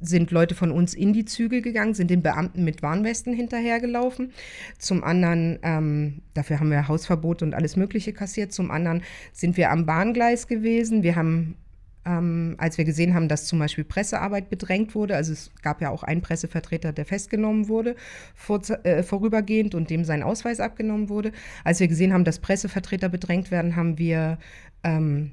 [0.00, 4.32] sind Leute von uns in die Züge gegangen, sind den Beamten mit Warnwesten hinterhergelaufen.
[4.78, 8.52] Zum anderen, ähm, dafür haben wir Hausverbot und alles Mögliche kassiert.
[8.52, 11.02] Zum anderen sind wir am Bahngleis gewesen.
[11.02, 11.56] Wir haben
[12.06, 15.16] ähm, als wir gesehen haben, dass zum Beispiel Pressearbeit bedrängt wurde.
[15.16, 17.96] Also es gab ja auch einen Pressevertreter, der festgenommen wurde
[18.34, 21.32] vor, äh, vorübergehend und dem sein Ausweis abgenommen wurde.
[21.64, 24.38] Als wir gesehen haben, dass Pressevertreter bedrängt werden, haben wir
[24.84, 25.32] ähm,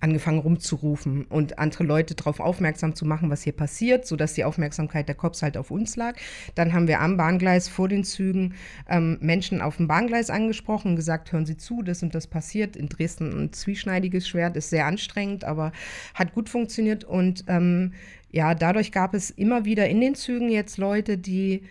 [0.00, 5.08] angefangen rumzurufen und andere Leute darauf aufmerksam zu machen, was hier passiert, sodass die Aufmerksamkeit
[5.08, 6.16] der Cops halt auf uns lag.
[6.54, 8.54] Dann haben wir am Bahngleis vor den Zügen
[8.88, 12.76] ähm, Menschen auf dem Bahngleis angesprochen, gesagt, hören Sie zu, das und das passiert.
[12.76, 15.72] In Dresden ein zwieschneidiges Schwert, ist sehr anstrengend, aber
[16.14, 17.04] hat gut funktioniert.
[17.04, 17.92] Und ähm,
[18.30, 21.62] ja, dadurch gab es immer wieder in den Zügen jetzt Leute, die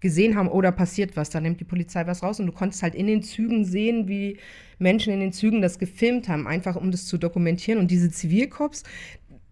[0.00, 2.82] gesehen haben, oder oh, passiert was, da nimmt die Polizei was raus und du konntest
[2.82, 4.38] halt in den Zügen sehen, wie
[4.78, 7.80] Menschen in den Zügen das gefilmt haben, einfach um das zu dokumentieren.
[7.80, 8.82] Und diese Zivilcops,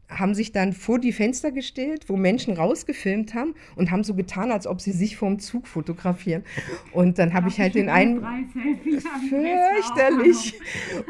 [0.08, 4.52] haben sich dann vor die Fenster gestellt, wo Menschen rausgefilmt haben und haben so getan,
[4.52, 6.44] als ob sie sich vorm Zug fotografieren.
[6.92, 8.20] Und dann habe ich halt den einen
[9.28, 10.60] fürchterlich.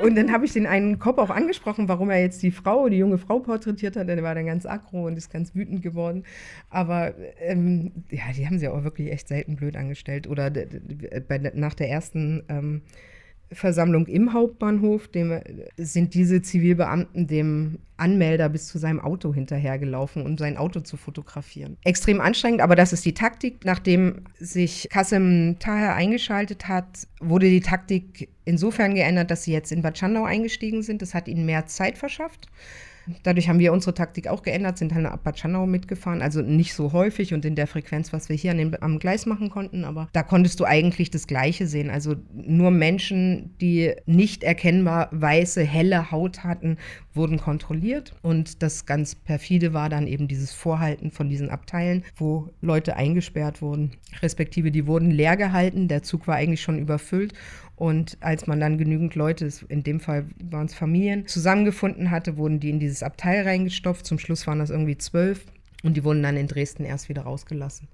[0.03, 2.99] Und dann habe ich den einen Kopf auch angesprochen, warum er jetzt die Frau, die
[2.99, 4.09] junge Frau porträtiert hat.
[4.09, 6.25] Der war dann ganz aggro und ist ganz wütend geworden.
[6.71, 10.27] Aber ähm, ja, die haben sie auch wirklich echt selten blöd angestellt.
[10.27, 12.83] Oder bei, nach der ersten ähm,
[13.55, 15.41] Versammlung im Hauptbahnhof dem,
[15.77, 21.77] sind diese Zivilbeamten dem Anmelder bis zu seinem Auto hinterhergelaufen, um sein Auto zu fotografieren.
[21.85, 23.65] Extrem anstrengend, aber das ist die Taktik.
[23.65, 29.83] Nachdem sich Kassem Taher eingeschaltet hat, wurde die Taktik insofern geändert, dass sie jetzt in
[29.83, 31.03] Bad Schandau eingestiegen sind.
[31.03, 32.49] Das hat ihnen mehr Zeit verschafft.
[33.23, 36.23] Dadurch haben wir unsere Taktik auch geändert, sind halt nach Abad mitgefahren.
[36.23, 39.27] Also nicht so häufig und in der Frequenz, was wir hier an dem, am Gleis
[39.27, 39.85] machen konnten.
[39.85, 41.91] Aber da konntest du eigentlich das Gleiche sehen.
[41.91, 46.79] Also nur Menschen, die nicht erkennbar weiße, helle Haut hatten,
[47.15, 48.15] wurden kontrolliert.
[48.23, 53.63] Und das ganz perfide war dann eben dieses Vorhalten von diesen Abteilen, wo Leute eingesperrt
[53.63, 55.89] wurden, respektive die wurden leer gehalten.
[55.89, 57.35] Der Zug war eigentlich schon überfüllt.
[57.77, 62.61] Und als man dann genügend Leute, in dem Fall waren es Familien, zusammengefunden hatte, wurden
[62.61, 64.07] die in dieses Abteil reingestopft.
[64.07, 65.45] Zum Schluss waren das irgendwie zwölf.
[65.83, 67.89] Und die wurden dann in Dresden erst wieder rausgelassen.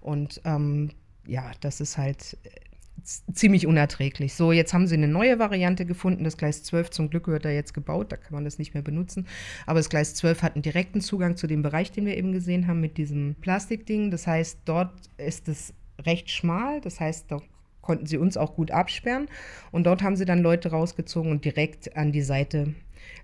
[0.00, 0.90] Und ähm,
[1.26, 2.50] ja, das ist halt äh,
[3.32, 4.34] ziemlich unerträglich.
[4.34, 6.22] So, jetzt haben sie eine neue Variante gefunden.
[6.22, 8.82] Das Gleis 12 zum Glück wird da jetzt gebaut, da kann man das nicht mehr
[8.82, 9.26] benutzen.
[9.66, 12.68] Aber das Gleis 12 hat einen direkten Zugang zu dem Bereich, den wir eben gesehen
[12.68, 14.10] haben, mit diesem Plastikding.
[14.12, 16.80] Das heißt, dort ist es recht schmal.
[16.80, 17.44] Das heißt, dort
[17.82, 19.26] konnten sie uns auch gut absperren.
[19.70, 22.74] Und dort haben sie dann Leute rausgezogen und direkt an die Seite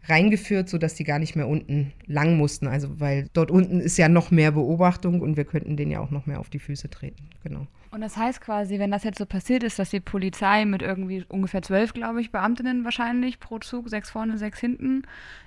[0.09, 2.67] reingeführt, sodass die gar nicht mehr unten lang mussten.
[2.67, 6.11] Also weil dort unten ist ja noch mehr Beobachtung und wir könnten denen ja auch
[6.11, 7.29] noch mehr auf die Füße treten.
[7.43, 7.67] Genau.
[7.91, 11.25] Und das heißt quasi, wenn das jetzt so passiert ist, dass die Polizei mit irgendwie
[11.29, 15.03] ungefähr zwölf, glaube ich, Beamtinnen wahrscheinlich pro Zug, sechs vorne, sechs hinten,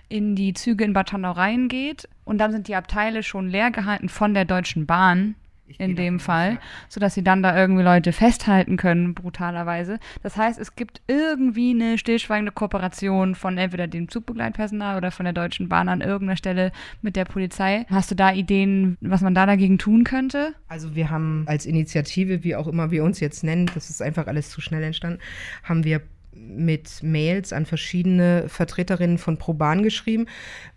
[0.10, 4.10] in die Züge in Bad Schandau reingeht und dann sind die Abteile schon leer gehalten
[4.10, 5.36] von der Deutschen Bahn
[5.80, 10.00] in dem Fall, sodass sie dann da irgendwie Leute festhalten können, brutalerweise.
[10.24, 15.34] Das heißt, es gibt irgendwie eine stillschweigende Kooperation von entweder dem Zugbegleitpersonal oder von der
[15.34, 17.86] Deutschen Bahn an irgendeiner Stelle mit der Polizei.
[17.90, 20.54] Hast du da Ideen, was man da dagegen tun könnte?
[20.68, 24.28] Also wir haben als Initiative, wie auch immer wir uns jetzt nennen, das ist einfach
[24.28, 25.20] alles zu schnell entstanden,
[25.64, 26.02] haben wir
[26.48, 30.26] mit Mails an verschiedene Vertreterinnen von Proban geschrieben,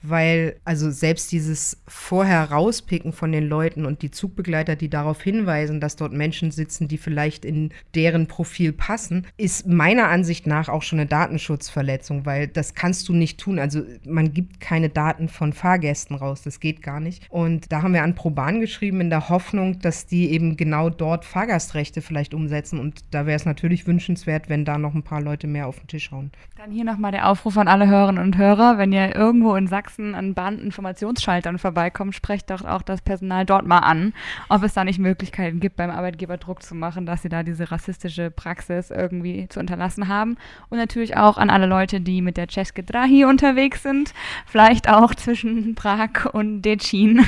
[0.03, 5.81] weil also selbst dieses vorher rauspicken von den Leuten und die Zugbegleiter, die darauf hinweisen,
[5.81, 10.83] dass dort Menschen sitzen, die vielleicht in deren Profil passen, ist meiner Ansicht nach auch
[10.83, 13.59] schon eine Datenschutzverletzung, weil das kannst du nicht tun.
[13.59, 17.27] Also man gibt keine Daten von Fahrgästen raus, das geht gar nicht.
[17.31, 21.24] Und da haben wir an Proban geschrieben in der Hoffnung, dass die eben genau dort
[21.24, 25.46] Fahrgastrechte vielleicht umsetzen und da wäre es natürlich wünschenswert, wenn da noch ein paar Leute
[25.55, 26.31] mehr auf den Tisch hauen.
[26.59, 30.14] Dann hier nochmal der Aufruf an alle Hörerinnen und Hörer, wenn ihr irgendwo in Sachsen
[30.14, 34.12] an Bahninformationsschaltern vorbeikommt, sprecht doch auch das Personal dort mal an,
[34.49, 37.71] ob es da nicht Möglichkeiten gibt, beim Arbeitgeber Druck zu machen, dass sie da diese
[37.71, 40.37] rassistische Praxis irgendwie zu unterlassen haben.
[40.69, 44.12] Und natürlich auch an alle Leute, die mit der Ceske Drahi unterwegs sind,
[44.47, 47.25] vielleicht auch zwischen Prag und Decin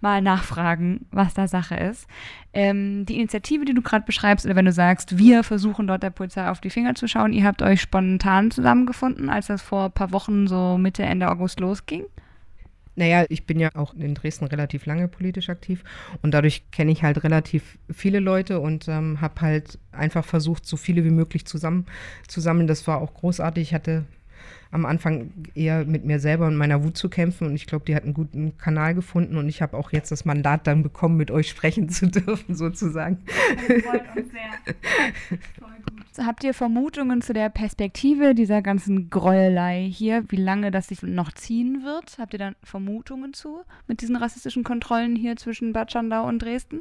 [0.00, 2.08] mal nachfragen, was da Sache ist.
[2.54, 6.10] Ähm, die Initiative, die du gerade beschreibst, oder wenn du sagst, wir versuchen dort der
[6.10, 9.92] Polizei auf die Finger zu schauen, ihr habt euch spontan zusammengefunden, als das vor ein
[9.92, 12.04] paar Wochen so Mitte, Ende August losging?
[12.98, 15.84] Naja, ich bin ja auch in Dresden relativ lange politisch aktiv
[16.22, 20.76] und dadurch kenne ich halt relativ viele Leute und ähm, habe halt einfach versucht, so
[20.76, 21.86] viele wie möglich zusammen
[22.26, 22.66] zu sammeln.
[22.66, 23.68] Das war auch großartig.
[23.68, 24.04] Ich hatte
[24.70, 27.46] am Anfang eher mit mir selber und meiner Wut zu kämpfen.
[27.46, 29.36] Und ich glaube, die hat einen guten Kanal gefunden.
[29.36, 33.18] Und ich habe auch jetzt das Mandat dann bekommen, mit euch sprechen zu dürfen, sozusagen.
[33.26, 35.38] Das freut uns sehr.
[35.58, 36.26] Voll gut.
[36.26, 41.32] Habt ihr Vermutungen zu der Perspektive dieser ganzen Gräuelei hier, wie lange das sich noch
[41.32, 42.18] ziehen wird?
[42.18, 46.80] Habt ihr da Vermutungen zu mit diesen rassistischen Kontrollen hier zwischen Bad Schandau und Dresden?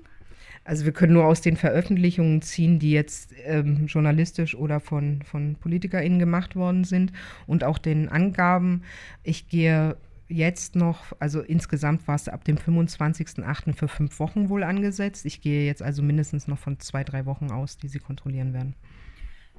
[0.67, 5.55] Also wir können nur aus den Veröffentlichungen ziehen, die jetzt ähm, journalistisch oder von, von
[5.55, 7.13] PolitikerInnen gemacht worden sind
[7.45, 8.83] und auch den Angaben.
[9.23, 9.95] Ich gehe
[10.27, 13.75] jetzt noch, also insgesamt war es ab dem 25.08.
[13.75, 15.25] für fünf Wochen wohl angesetzt.
[15.25, 18.75] Ich gehe jetzt also mindestens noch von zwei, drei Wochen aus, die sie kontrollieren werden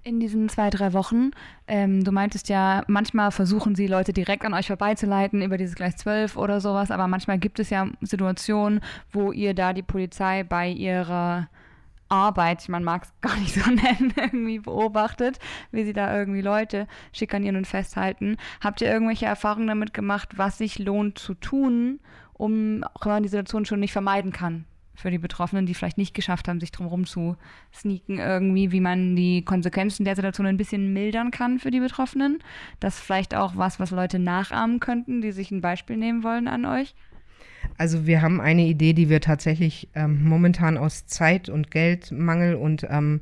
[0.04, 1.30] in diesen zwei, drei Wochen.
[1.66, 5.96] Ähm, du meintest ja, manchmal versuchen sie Leute direkt an euch vorbeizuleiten über dieses Gleis
[5.96, 8.80] 12 oder sowas, aber manchmal gibt es ja Situationen,
[9.12, 11.48] wo ihr da die Polizei bei ihrer
[12.08, 15.38] Arbeit, man mag es gar nicht so nennen, irgendwie beobachtet,
[15.70, 18.37] wie sie da irgendwie Leute schikanieren und festhalten.
[18.62, 22.00] Habt ihr irgendwelche Erfahrungen damit gemacht, was sich lohnt zu tun,
[22.32, 24.64] um auch wenn man die Situation schon nicht vermeiden kann?
[24.98, 27.37] Für die Betroffenen, die vielleicht nicht geschafft haben, sich drumherum zu
[27.72, 32.38] sneaken, irgendwie, wie man die Konsequenzen der Situation ein bisschen mildern kann für die Betroffenen.
[32.80, 36.48] Das ist vielleicht auch was, was Leute nachahmen könnten, die sich ein Beispiel nehmen wollen
[36.48, 36.94] an euch.
[37.76, 42.84] Also wir haben eine Idee, die wir tatsächlich ähm, momentan aus Zeit- und Geldmangel und
[42.90, 43.20] ähm,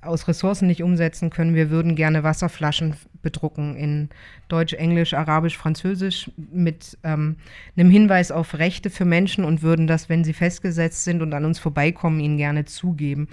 [0.00, 1.54] aus Ressourcen nicht umsetzen können.
[1.54, 4.08] Wir würden gerne Wasserflaschen bedrucken in
[4.48, 7.36] Deutsch, Englisch, Arabisch, Französisch mit ähm,
[7.76, 11.44] einem Hinweis auf Rechte für Menschen und würden das, wenn sie festgesetzt sind und an
[11.44, 13.28] uns vorbeikommen, ihnen gerne zugeben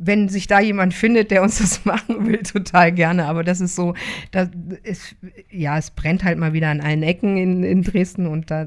[0.00, 3.26] wenn sich da jemand findet, der uns das machen will, total gerne.
[3.26, 3.94] Aber das ist so,
[4.30, 4.48] da
[4.82, 5.16] ist,
[5.50, 8.66] ja, es brennt halt mal wieder an allen Ecken in, in Dresden und da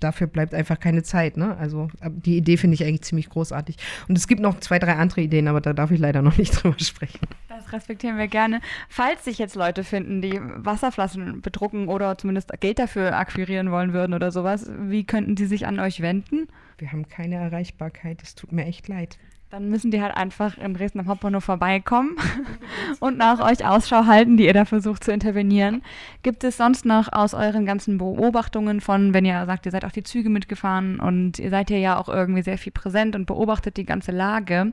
[0.00, 1.36] dafür bleibt einfach keine Zeit.
[1.36, 1.56] Ne?
[1.56, 3.76] Also die Idee finde ich eigentlich ziemlich großartig.
[4.08, 6.52] Und es gibt noch zwei, drei andere Ideen, aber da darf ich leider noch nicht
[6.52, 7.20] drüber sprechen.
[7.48, 8.60] Das respektieren wir gerne.
[8.88, 14.14] Falls sich jetzt Leute finden, die Wasserflaschen bedrucken oder zumindest Geld dafür akquirieren wollen würden
[14.14, 16.48] oder sowas, wie könnten sie sich an euch wenden?
[16.78, 18.22] Wir haben keine Erreichbarkeit.
[18.22, 19.18] Es tut mir echt leid.
[19.54, 22.16] Dann müssen die halt einfach in Dresden am Hauptbahnhof vorbeikommen
[22.98, 25.82] und nach euch Ausschau halten, die ihr da versucht zu intervenieren.
[26.24, 29.92] Gibt es sonst noch aus euren ganzen Beobachtungen von, wenn ihr sagt, ihr seid auch
[29.92, 33.84] die Züge mitgefahren und ihr seid ja auch irgendwie sehr viel präsent und beobachtet die
[33.84, 34.72] ganze Lage,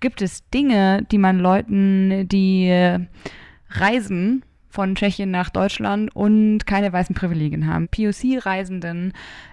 [0.00, 2.72] gibt es Dinge, die man Leuten, die
[3.68, 7.88] reisen, von Tschechien nach Deutschland und keine weißen Privilegien haben.
[7.88, 9.12] POC-Reisenden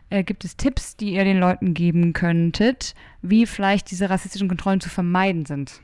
[0.09, 4.79] äh, gibt es Tipps, die ihr den Leuten geben könntet, wie vielleicht diese rassistischen Kontrollen
[4.79, 5.81] zu vermeiden sind?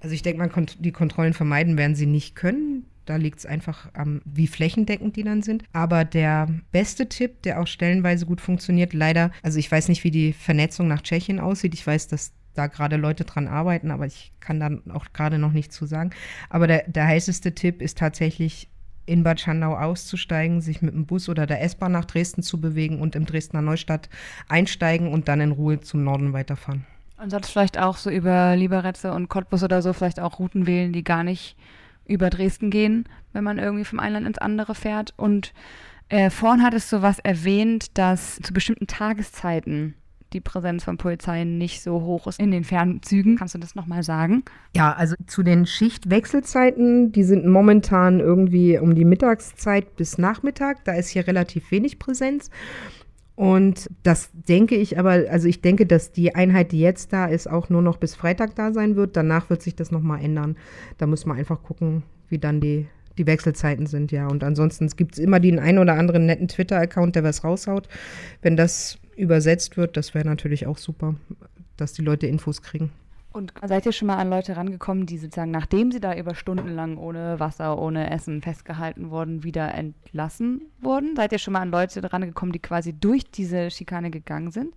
[0.00, 2.84] Also ich denke mal, die Kontrollen vermeiden werden sie nicht können.
[3.06, 5.64] Da liegt es einfach am, wie flächendeckend die dann sind.
[5.72, 10.10] Aber der beste Tipp, der auch stellenweise gut funktioniert, leider, also ich weiß nicht, wie
[10.10, 11.72] die Vernetzung nach Tschechien aussieht.
[11.72, 15.52] Ich weiß, dass da gerade Leute dran arbeiten, aber ich kann da auch gerade noch
[15.52, 16.10] nichts zu sagen.
[16.50, 18.68] Aber der, der heißeste Tipp ist tatsächlich
[19.06, 23.00] in Bad Schandau auszusteigen, sich mit dem Bus oder der S-Bahn nach Dresden zu bewegen
[23.00, 24.10] und im Dresdner Neustadt
[24.48, 26.84] einsteigen und dann in Ruhe zum Norden weiterfahren.
[27.16, 30.92] Und sonst vielleicht auch so über Liberetze und Cottbus oder so vielleicht auch Routen wählen,
[30.92, 31.56] die gar nicht
[32.06, 35.14] über Dresden gehen, wenn man irgendwie vom einen Land ins andere fährt.
[35.16, 35.52] Und
[36.10, 39.94] äh, vorhin hattest du was erwähnt, dass zu bestimmten Tageszeiten
[40.32, 43.36] die Präsenz von Polizei nicht so hoch ist in den Fernzügen.
[43.36, 44.44] Kannst du das nochmal sagen?
[44.76, 50.84] Ja, also zu den Schichtwechselzeiten, die sind momentan irgendwie um die Mittagszeit bis Nachmittag.
[50.84, 52.50] Da ist hier relativ wenig Präsenz.
[53.38, 57.48] Und das denke ich aber, also ich denke, dass die Einheit, die jetzt da ist,
[57.48, 59.16] auch nur noch bis Freitag da sein wird.
[59.16, 60.56] Danach wird sich das nochmal ändern.
[60.98, 64.26] Da muss man einfach gucken, wie dann die, die Wechselzeiten sind, ja.
[64.26, 67.88] Und ansonsten gibt es immer den einen oder anderen netten Twitter-Account, der was raushaut.
[68.42, 71.16] Wenn das übersetzt wird, das wäre natürlich auch super,
[71.76, 72.90] dass die Leute Infos kriegen.
[73.30, 76.68] Und seid ihr schon mal an Leute rangekommen, die sozusagen, nachdem sie da über Stunden
[76.68, 81.14] lang ohne Wasser, ohne Essen festgehalten wurden, wieder entlassen wurden?
[81.14, 84.74] Seid ihr schon mal an Leute rangekommen, die quasi durch diese Schikane gegangen sind?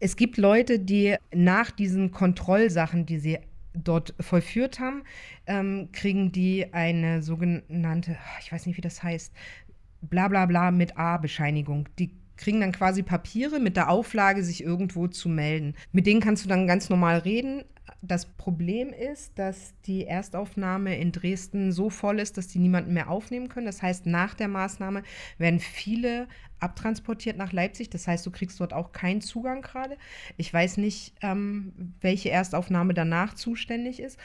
[0.00, 3.38] Es gibt Leute, die nach diesen Kontrollsachen, die sie
[3.72, 5.04] dort vollführt haben,
[5.46, 9.32] ähm, kriegen die eine sogenannte, ich weiß nicht, wie das heißt,
[10.02, 11.88] bla bla bla mit A-Bescheinigung.
[11.98, 15.74] Die kriegen dann quasi Papiere mit der Auflage, sich irgendwo zu melden.
[15.92, 17.64] Mit denen kannst du dann ganz normal reden.
[18.00, 23.10] Das Problem ist, dass die Erstaufnahme in Dresden so voll ist, dass die niemanden mehr
[23.10, 23.66] aufnehmen können.
[23.66, 25.02] Das heißt, nach der Maßnahme
[25.38, 27.90] werden viele abtransportiert nach Leipzig.
[27.90, 29.96] Das heißt, du kriegst dort auch keinen Zugang gerade.
[30.36, 34.18] Ich weiß nicht, ähm, welche Erstaufnahme danach zuständig ist.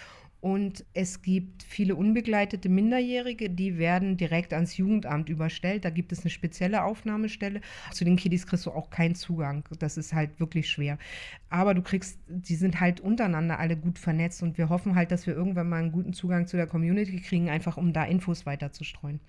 [0.47, 5.83] Und es gibt viele unbegleitete Minderjährige, die werden direkt ans Jugendamt überstellt.
[5.83, 7.59] Da gibt es eine spezielle Aufnahmestelle.
[7.91, 9.65] Zu den Kiddies kriegst du auch keinen Zugang.
[9.79, 10.99] Das ist halt wirklich schwer.
[11.49, 15.27] Aber du kriegst, die sind halt untereinander alle gut vernetzt und wir hoffen halt, dass
[15.27, 19.19] wir irgendwann mal einen guten Zugang zu der Community kriegen, einfach um da Infos weiterzustreuen.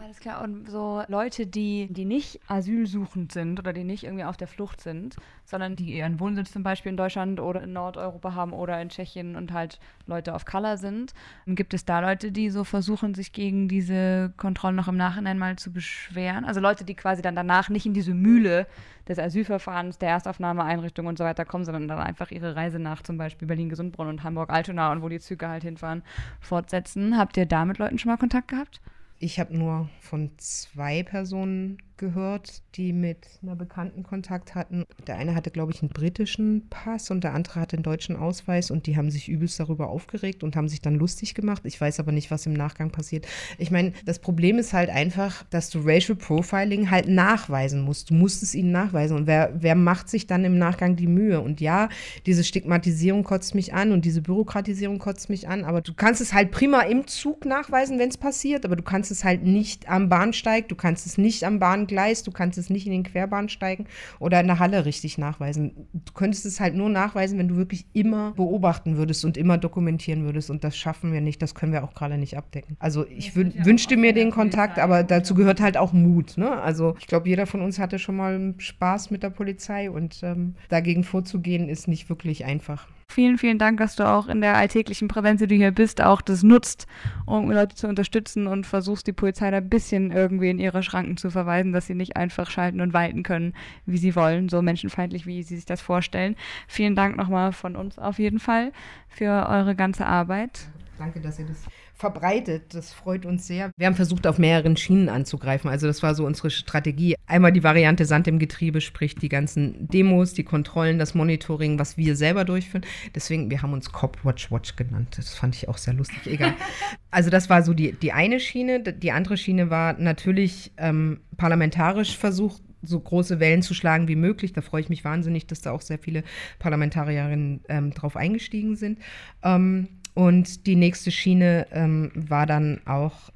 [0.00, 0.42] Alles klar.
[0.42, 4.80] Und so Leute, die, die nicht asylsuchend sind oder die nicht irgendwie auf der Flucht
[4.80, 8.90] sind, sondern die ihren Wohnsitz zum Beispiel in Deutschland oder in Nordeuropa haben oder in
[8.90, 11.14] Tschechien und halt Leute auf Color sind,
[11.46, 15.56] gibt es da Leute, die so versuchen, sich gegen diese Kontrollen noch im Nachhinein mal
[15.56, 16.44] zu beschweren?
[16.44, 18.68] Also Leute, die quasi dann danach nicht in diese Mühle
[19.08, 23.18] des Asylverfahrens, der Erstaufnahmeeinrichtung und so weiter kommen, sondern dann einfach ihre Reise nach zum
[23.18, 26.02] Beispiel Berlin-Gesundbrunnen und Hamburg-Altona und wo die Züge halt hinfahren,
[26.40, 27.18] fortsetzen.
[27.18, 28.80] Habt ihr da mit Leuten schon mal Kontakt gehabt?
[29.20, 34.84] Ich habe nur von zwei Personen gehört, die mit einer Bekannten Kontakt hatten.
[35.06, 38.70] Der eine hatte, glaube ich, einen britischen Pass und der andere hatte einen deutschen Ausweis
[38.70, 41.62] und die haben sich übelst darüber aufgeregt und haben sich dann lustig gemacht.
[41.64, 43.26] Ich weiß aber nicht, was im Nachgang passiert.
[43.58, 48.10] Ich meine, das Problem ist halt einfach, dass du Racial Profiling halt nachweisen musst.
[48.10, 49.16] Du musst es ihnen nachweisen.
[49.16, 51.40] Und wer, wer macht sich dann im Nachgang die Mühe?
[51.40, 51.88] Und ja,
[52.26, 56.32] diese Stigmatisierung kotzt mich an und diese Bürokratisierung kotzt mich an, aber du kannst es
[56.32, 60.08] halt prima im Zug nachweisen, wenn es passiert, aber du kannst es halt nicht am
[60.08, 61.58] Bahnsteig, du kannst es nicht am
[61.88, 63.86] Bahngleis, du kannst es nicht in den Querbahnsteigen
[64.18, 65.88] oder in der Halle richtig nachweisen.
[65.92, 70.24] Du könntest es halt nur nachweisen, wenn du wirklich immer beobachten würdest und immer dokumentieren
[70.24, 70.50] würdest.
[70.50, 72.76] Und das schaffen wir nicht, das können wir auch gerade nicht abdecken.
[72.78, 76.36] Also ich ja wünschte mir den Kontakt, aber dazu gehört halt auch Mut.
[76.36, 76.50] Ne?
[76.60, 80.54] Also ich glaube, jeder von uns hatte schon mal Spaß mit der Polizei und ähm,
[80.68, 82.86] dagegen vorzugehen ist nicht wirklich einfach.
[83.10, 86.20] Vielen, vielen Dank, dass du auch in der alltäglichen Präsenz, die du hier bist, auch
[86.20, 86.86] das nutzt,
[87.24, 91.16] um Leute zu unterstützen und versuchst, die Polizei da ein bisschen irgendwie in ihre Schranken
[91.16, 93.54] zu verweisen, dass sie nicht einfach schalten und walten können,
[93.86, 96.36] wie sie wollen, so menschenfeindlich, wie sie sich das vorstellen.
[96.68, 98.72] Vielen Dank nochmal von uns auf jeden Fall
[99.08, 100.68] für eure ganze Arbeit.
[100.98, 101.64] Danke, dass ihr das
[101.98, 102.74] verbreitet.
[102.74, 103.72] Das freut uns sehr.
[103.76, 105.68] Wir haben versucht, auf mehreren Schienen anzugreifen.
[105.68, 107.16] Also das war so unsere Strategie.
[107.26, 111.96] Einmal die Variante Sand im Getriebe, sprich die ganzen Demos, die Kontrollen, das Monitoring, was
[111.96, 112.86] wir selber durchführen.
[113.16, 115.14] Deswegen, wir haben uns Cop Watch Watch genannt.
[115.16, 116.20] Das fand ich auch sehr lustig.
[116.26, 116.54] Egal.
[117.10, 118.80] also das war so die, die eine Schiene.
[118.80, 124.52] Die andere Schiene war natürlich ähm, parlamentarisch versucht, so große Wellen zu schlagen wie möglich.
[124.52, 126.22] Da freue ich mich wahnsinnig, dass da auch sehr viele
[126.60, 129.00] Parlamentarierinnen ähm, drauf eingestiegen sind.
[129.42, 133.30] Ähm, und die nächste Schiene ähm, war dann auch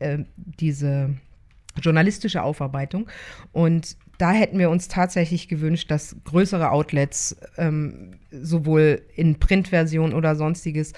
[0.00, 1.14] äh, diese
[1.80, 3.08] journalistische Aufarbeitung.
[3.52, 10.36] Und da hätten wir uns tatsächlich gewünscht, dass größere Outlets, ähm, sowohl in Printversion oder
[10.36, 10.92] sonstiges,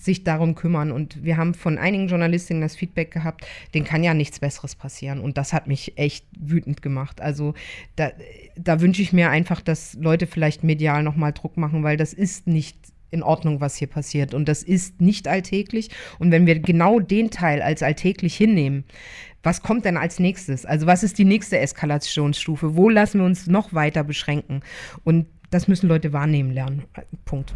[0.00, 0.92] sich darum kümmern.
[0.92, 5.20] Und wir haben von einigen Journalistinnen das Feedback gehabt, denen kann ja nichts Besseres passieren.
[5.20, 7.20] Und das hat mich echt wütend gemacht.
[7.20, 7.52] Also
[7.96, 8.12] da,
[8.56, 12.46] da wünsche ich mir einfach, dass Leute vielleicht medial nochmal Druck machen, weil das ist
[12.46, 14.34] nicht in Ordnung, was hier passiert.
[14.34, 15.88] Und das ist nicht alltäglich.
[16.18, 18.84] Und wenn wir genau den Teil als alltäglich hinnehmen,
[19.42, 20.66] was kommt denn als nächstes?
[20.66, 22.76] Also was ist die nächste Eskalationsstufe?
[22.76, 24.60] Wo lassen wir uns noch weiter beschränken?
[25.04, 26.84] Und das müssen Leute wahrnehmen lernen.
[27.24, 27.54] Punkt.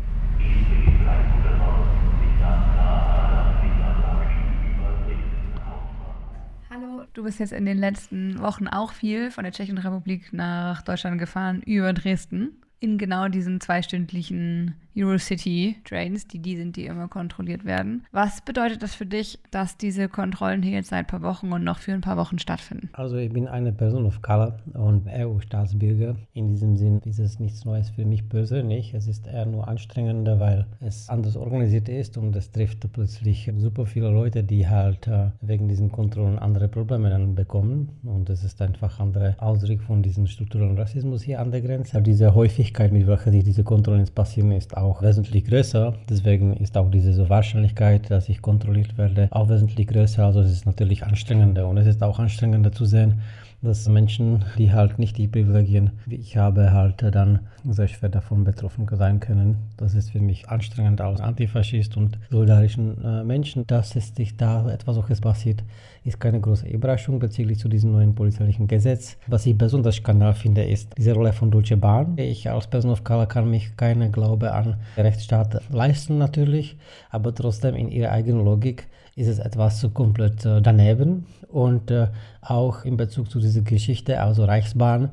[7.14, 11.18] Du bist jetzt in den letzten Wochen auch viel von der Tschechischen Republik nach Deutschland
[11.18, 18.04] gefahren, über Dresden in genau diesen zweistündlichen Eurocity-Trains, die die sind, die immer kontrolliert werden.
[18.10, 21.64] Was bedeutet das für dich, dass diese Kontrollen hier jetzt seit ein paar Wochen und
[21.64, 22.90] noch für ein paar Wochen stattfinden?
[22.92, 26.16] Also ich bin eine Person of Color und EU-Staatsbürger.
[26.32, 28.94] In diesem Sinn ist es nichts Neues für mich persönlich.
[28.94, 33.86] Es ist eher nur anstrengender, weil es anders organisiert ist und es trifft plötzlich super
[33.86, 37.98] viele Leute, die halt äh, wegen diesen Kontrollen andere Probleme dann bekommen.
[38.02, 42.00] Und es ist einfach andere Ausdruck von diesem strukturellen Rassismus hier an der Grenze.
[42.02, 42.34] Diese
[42.68, 45.94] Häufigkeit, mit welcher sich diese Kontrollen passieren, ist auch wesentlich größer.
[46.10, 50.22] Deswegen ist auch diese Wahrscheinlichkeit, dass ich kontrolliert werde, auch wesentlich größer.
[50.22, 53.22] Also es ist natürlich anstrengender und es ist auch anstrengender zu sehen,
[53.62, 58.44] dass Menschen, die halt nicht die Privilegien wie ich habe, halt dann sehr schwer davon
[58.44, 59.56] betroffen sein können.
[59.78, 64.68] Das ist für mich anstrengend als Antifaschist und solidarischen äh, Menschen, dass es sich da
[64.70, 65.64] etwas solches passiert,
[66.05, 69.16] ist keine große Überraschung bezüglich zu diesem neuen polizeilichen Gesetz.
[69.26, 72.16] Was ich besonders skandal finde, ist diese Rolle von Deutsche Bahn.
[72.16, 76.76] Ich als Person of Color kann mich keine Glaube an Rechtsstaat leisten natürlich,
[77.11, 78.86] aber trotzdem in ihrer eigenen Logik
[79.18, 82.09] ist es etwas komplett äh, daneben und äh,
[82.42, 85.11] auch in Bezug zu dieser Geschichte, also Reichsbahn,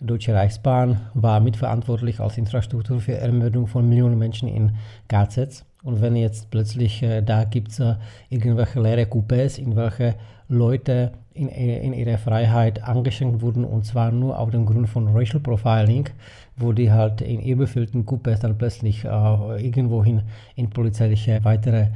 [0.00, 4.76] Deutsche Reichsbahn war mitverantwortlich als Infrastruktur für Ermordung von Millionen Menschen in
[5.08, 5.64] KZs.
[5.82, 7.94] Und wenn jetzt plötzlich äh, da gibt es äh,
[8.30, 10.14] irgendwelche leere Coupés, in welche
[10.48, 15.40] Leute in, in ihrer Freiheit eingeschränkt wurden und zwar nur auf dem Grund von Racial
[15.40, 16.08] Profiling,
[16.56, 20.22] wo die halt in überfüllten Coupés dann plötzlich äh, irgendwohin
[20.54, 21.88] in polizeiliche weitere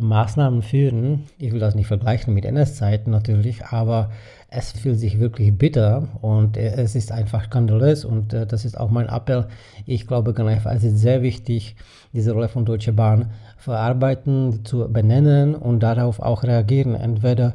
[0.00, 1.24] Maßnahmen führen.
[1.38, 4.10] Ich will das nicht vergleichen mit NS-Zeiten natürlich, aber
[4.50, 8.90] es fühlt sich wirklich bitter und es ist einfach skandalös und äh, das ist auch
[8.90, 9.46] mein Appell.
[9.84, 11.76] Ich glaube es ist sehr wichtig,
[12.12, 16.94] diese Rolle von Deutsche Bahn verarbeiten, zu benennen und darauf auch reagieren.
[16.94, 17.54] Entweder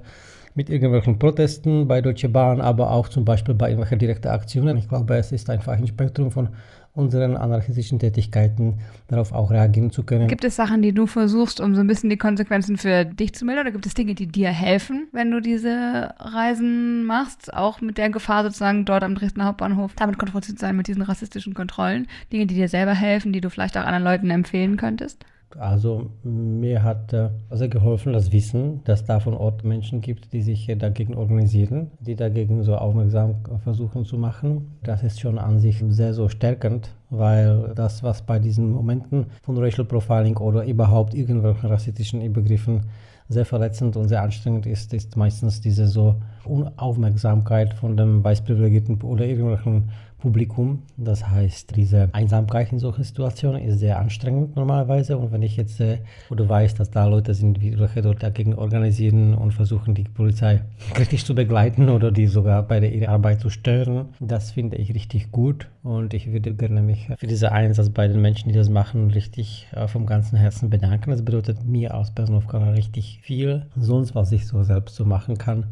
[0.56, 4.78] mit irgendwelchen Protesten bei Deutsche Bahn, aber auch zum Beispiel bei irgendwelchen direkten Aktionen.
[4.78, 6.50] Ich glaube, es ist einfach ein Spektrum von
[6.96, 10.28] unseren anarchistischen Tätigkeiten darauf auch reagieren zu können.
[10.28, 13.46] Gibt es Sachen, die du versuchst, um so ein bisschen die Konsequenzen für dich zu
[13.46, 13.66] mildern?
[13.66, 17.54] Oder gibt es Dinge, die dir helfen, wenn du diese Reisen machst?
[17.54, 21.02] Auch mit der Gefahr sozusagen dort am Dresdner Hauptbahnhof damit konfrontiert zu sein mit diesen
[21.02, 22.08] rassistischen Kontrollen?
[22.32, 25.26] Dinge, die dir selber helfen, die du vielleicht auch anderen Leuten empfehlen könntest?
[25.58, 30.42] Also mir hat äh, sehr geholfen das Wissen, dass da von Ort Menschen gibt, die
[30.42, 34.78] sich dagegen organisieren, die dagegen so aufmerksam versuchen zu machen.
[34.84, 39.58] Das ist schon an sich sehr so stärkend, weil das, was bei diesen Momenten von
[39.58, 42.82] Racial Profiling oder überhaupt irgendwelchen rassistischen Übergriffen
[43.30, 49.26] sehr verletzend und sehr anstrengend ist, ist meistens diese so Unaufmerksamkeit von dem Weißprivilegierten oder
[49.26, 49.92] irgendwelchen
[50.24, 50.84] Publikum.
[50.96, 55.18] Das heißt, diese Einsamkeit in solchen Situationen ist sehr anstrengend normalerweise.
[55.18, 55.98] Und wenn ich jetzt äh,
[56.30, 60.62] oder weiß, dass da Leute sind, die welche dort dagegen organisieren und versuchen, die Polizei
[60.94, 64.94] kritisch zu begleiten oder die sogar bei der ihrer Arbeit zu stören, das finde ich
[64.94, 65.68] richtig gut.
[65.84, 69.68] Und ich würde gerne mich für diesen Einsatz bei den Menschen, die das machen, richtig
[69.74, 71.12] äh, vom ganzen Herzen bedanken.
[71.12, 73.66] Das bedeutet mir als Person of Color richtig viel.
[73.76, 75.66] Sonst, was ich so selbst so machen kann,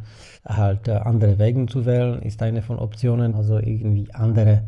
[0.45, 3.35] halt äh, andere Wege zu wählen, ist eine von Optionen.
[3.35, 4.63] Also irgendwie andere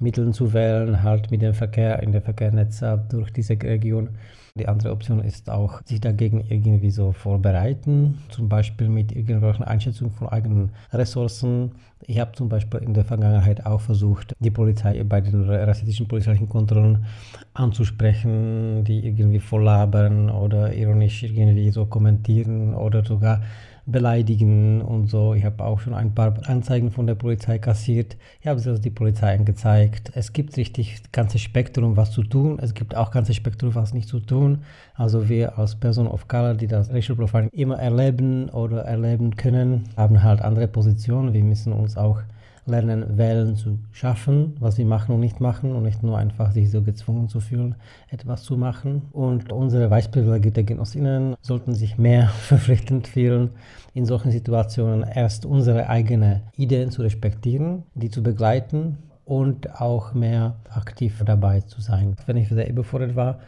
[0.00, 4.10] Mittel zu wählen, halt mit dem Verkehr in der Verkehrsnetz durch diese Region.
[4.58, 10.12] Die andere Option ist auch, sich dagegen irgendwie so vorbereiten, zum Beispiel mit irgendwelchen Einschätzungen
[10.12, 11.72] von eigenen Ressourcen.
[12.06, 16.48] Ich habe zum Beispiel in der Vergangenheit auch versucht, die Polizei bei den rassistischen polizeilichen
[16.48, 17.04] Kontrollen
[17.54, 23.42] anzusprechen, die irgendwie voll labern oder ironisch irgendwie so kommentieren oder sogar
[23.90, 25.34] beleidigen und so.
[25.34, 28.16] Ich habe auch schon ein paar Anzeigen von der Polizei kassiert.
[28.40, 30.12] Ich habe selbst die Polizei angezeigt.
[30.14, 32.58] Es gibt richtig ganze Spektrum, was zu tun.
[32.60, 34.58] Es gibt auch ganze Spektrum, was nicht zu tun.
[34.94, 39.84] Also wir als Person of Color, die das Racial Profiling immer erleben oder erleben können,
[39.96, 41.32] haben halt andere Positionen.
[41.32, 42.20] Wir müssen uns auch
[42.68, 46.70] lernen, wählen zu schaffen, was sie machen und nicht machen und nicht nur einfach sich
[46.70, 47.74] so gezwungen zu fühlen,
[48.10, 49.02] etwas zu machen.
[49.12, 53.50] Und unsere weißprivilegierte Genossinnen sollten sich mehr verpflichtend fühlen,
[53.94, 60.56] in solchen Situationen erst unsere eigenen Ideen zu respektieren, die zu begleiten und auch mehr
[60.70, 62.16] aktiv dabei zu sein.
[62.26, 63.40] Wenn ich sehr überfordert war,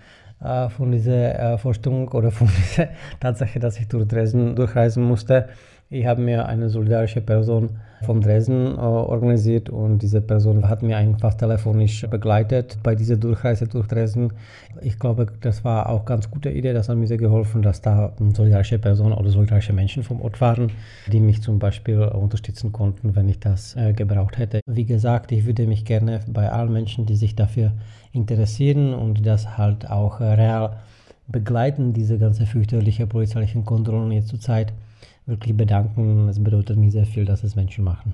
[0.42, 2.88] äh, von dieser äh, Vorstellung oder von dieser
[3.20, 5.48] Tatsache, dass ich durch Dresden durchreisen musste,
[5.88, 10.96] ich habe mir eine solidarische Person von Dresden äh, organisiert und diese Person hat mir
[10.96, 14.32] einfach telefonisch begleitet bei dieser Durchreise durch Dresden.
[14.80, 18.12] Ich glaube, das war auch ganz gute Idee, das hat mir sehr geholfen, dass da
[18.34, 20.72] solidarische Personen oder solidarische Menschen vom Ort waren,
[21.06, 24.60] die mich zum Beispiel unterstützen konnten, wenn ich das äh, gebraucht hätte.
[24.66, 27.72] Wie gesagt, ich würde mich gerne bei allen Menschen, die sich dafür
[28.12, 30.78] interessieren und das halt auch äh, real
[31.28, 34.72] begleiten, diese ganze fürchterliche polizeilichen Kontrollen jetzt zur Zeit,
[35.30, 36.28] wirklich bedanken.
[36.28, 38.12] Es bedeutet mir sehr viel, dass es Menschen machen.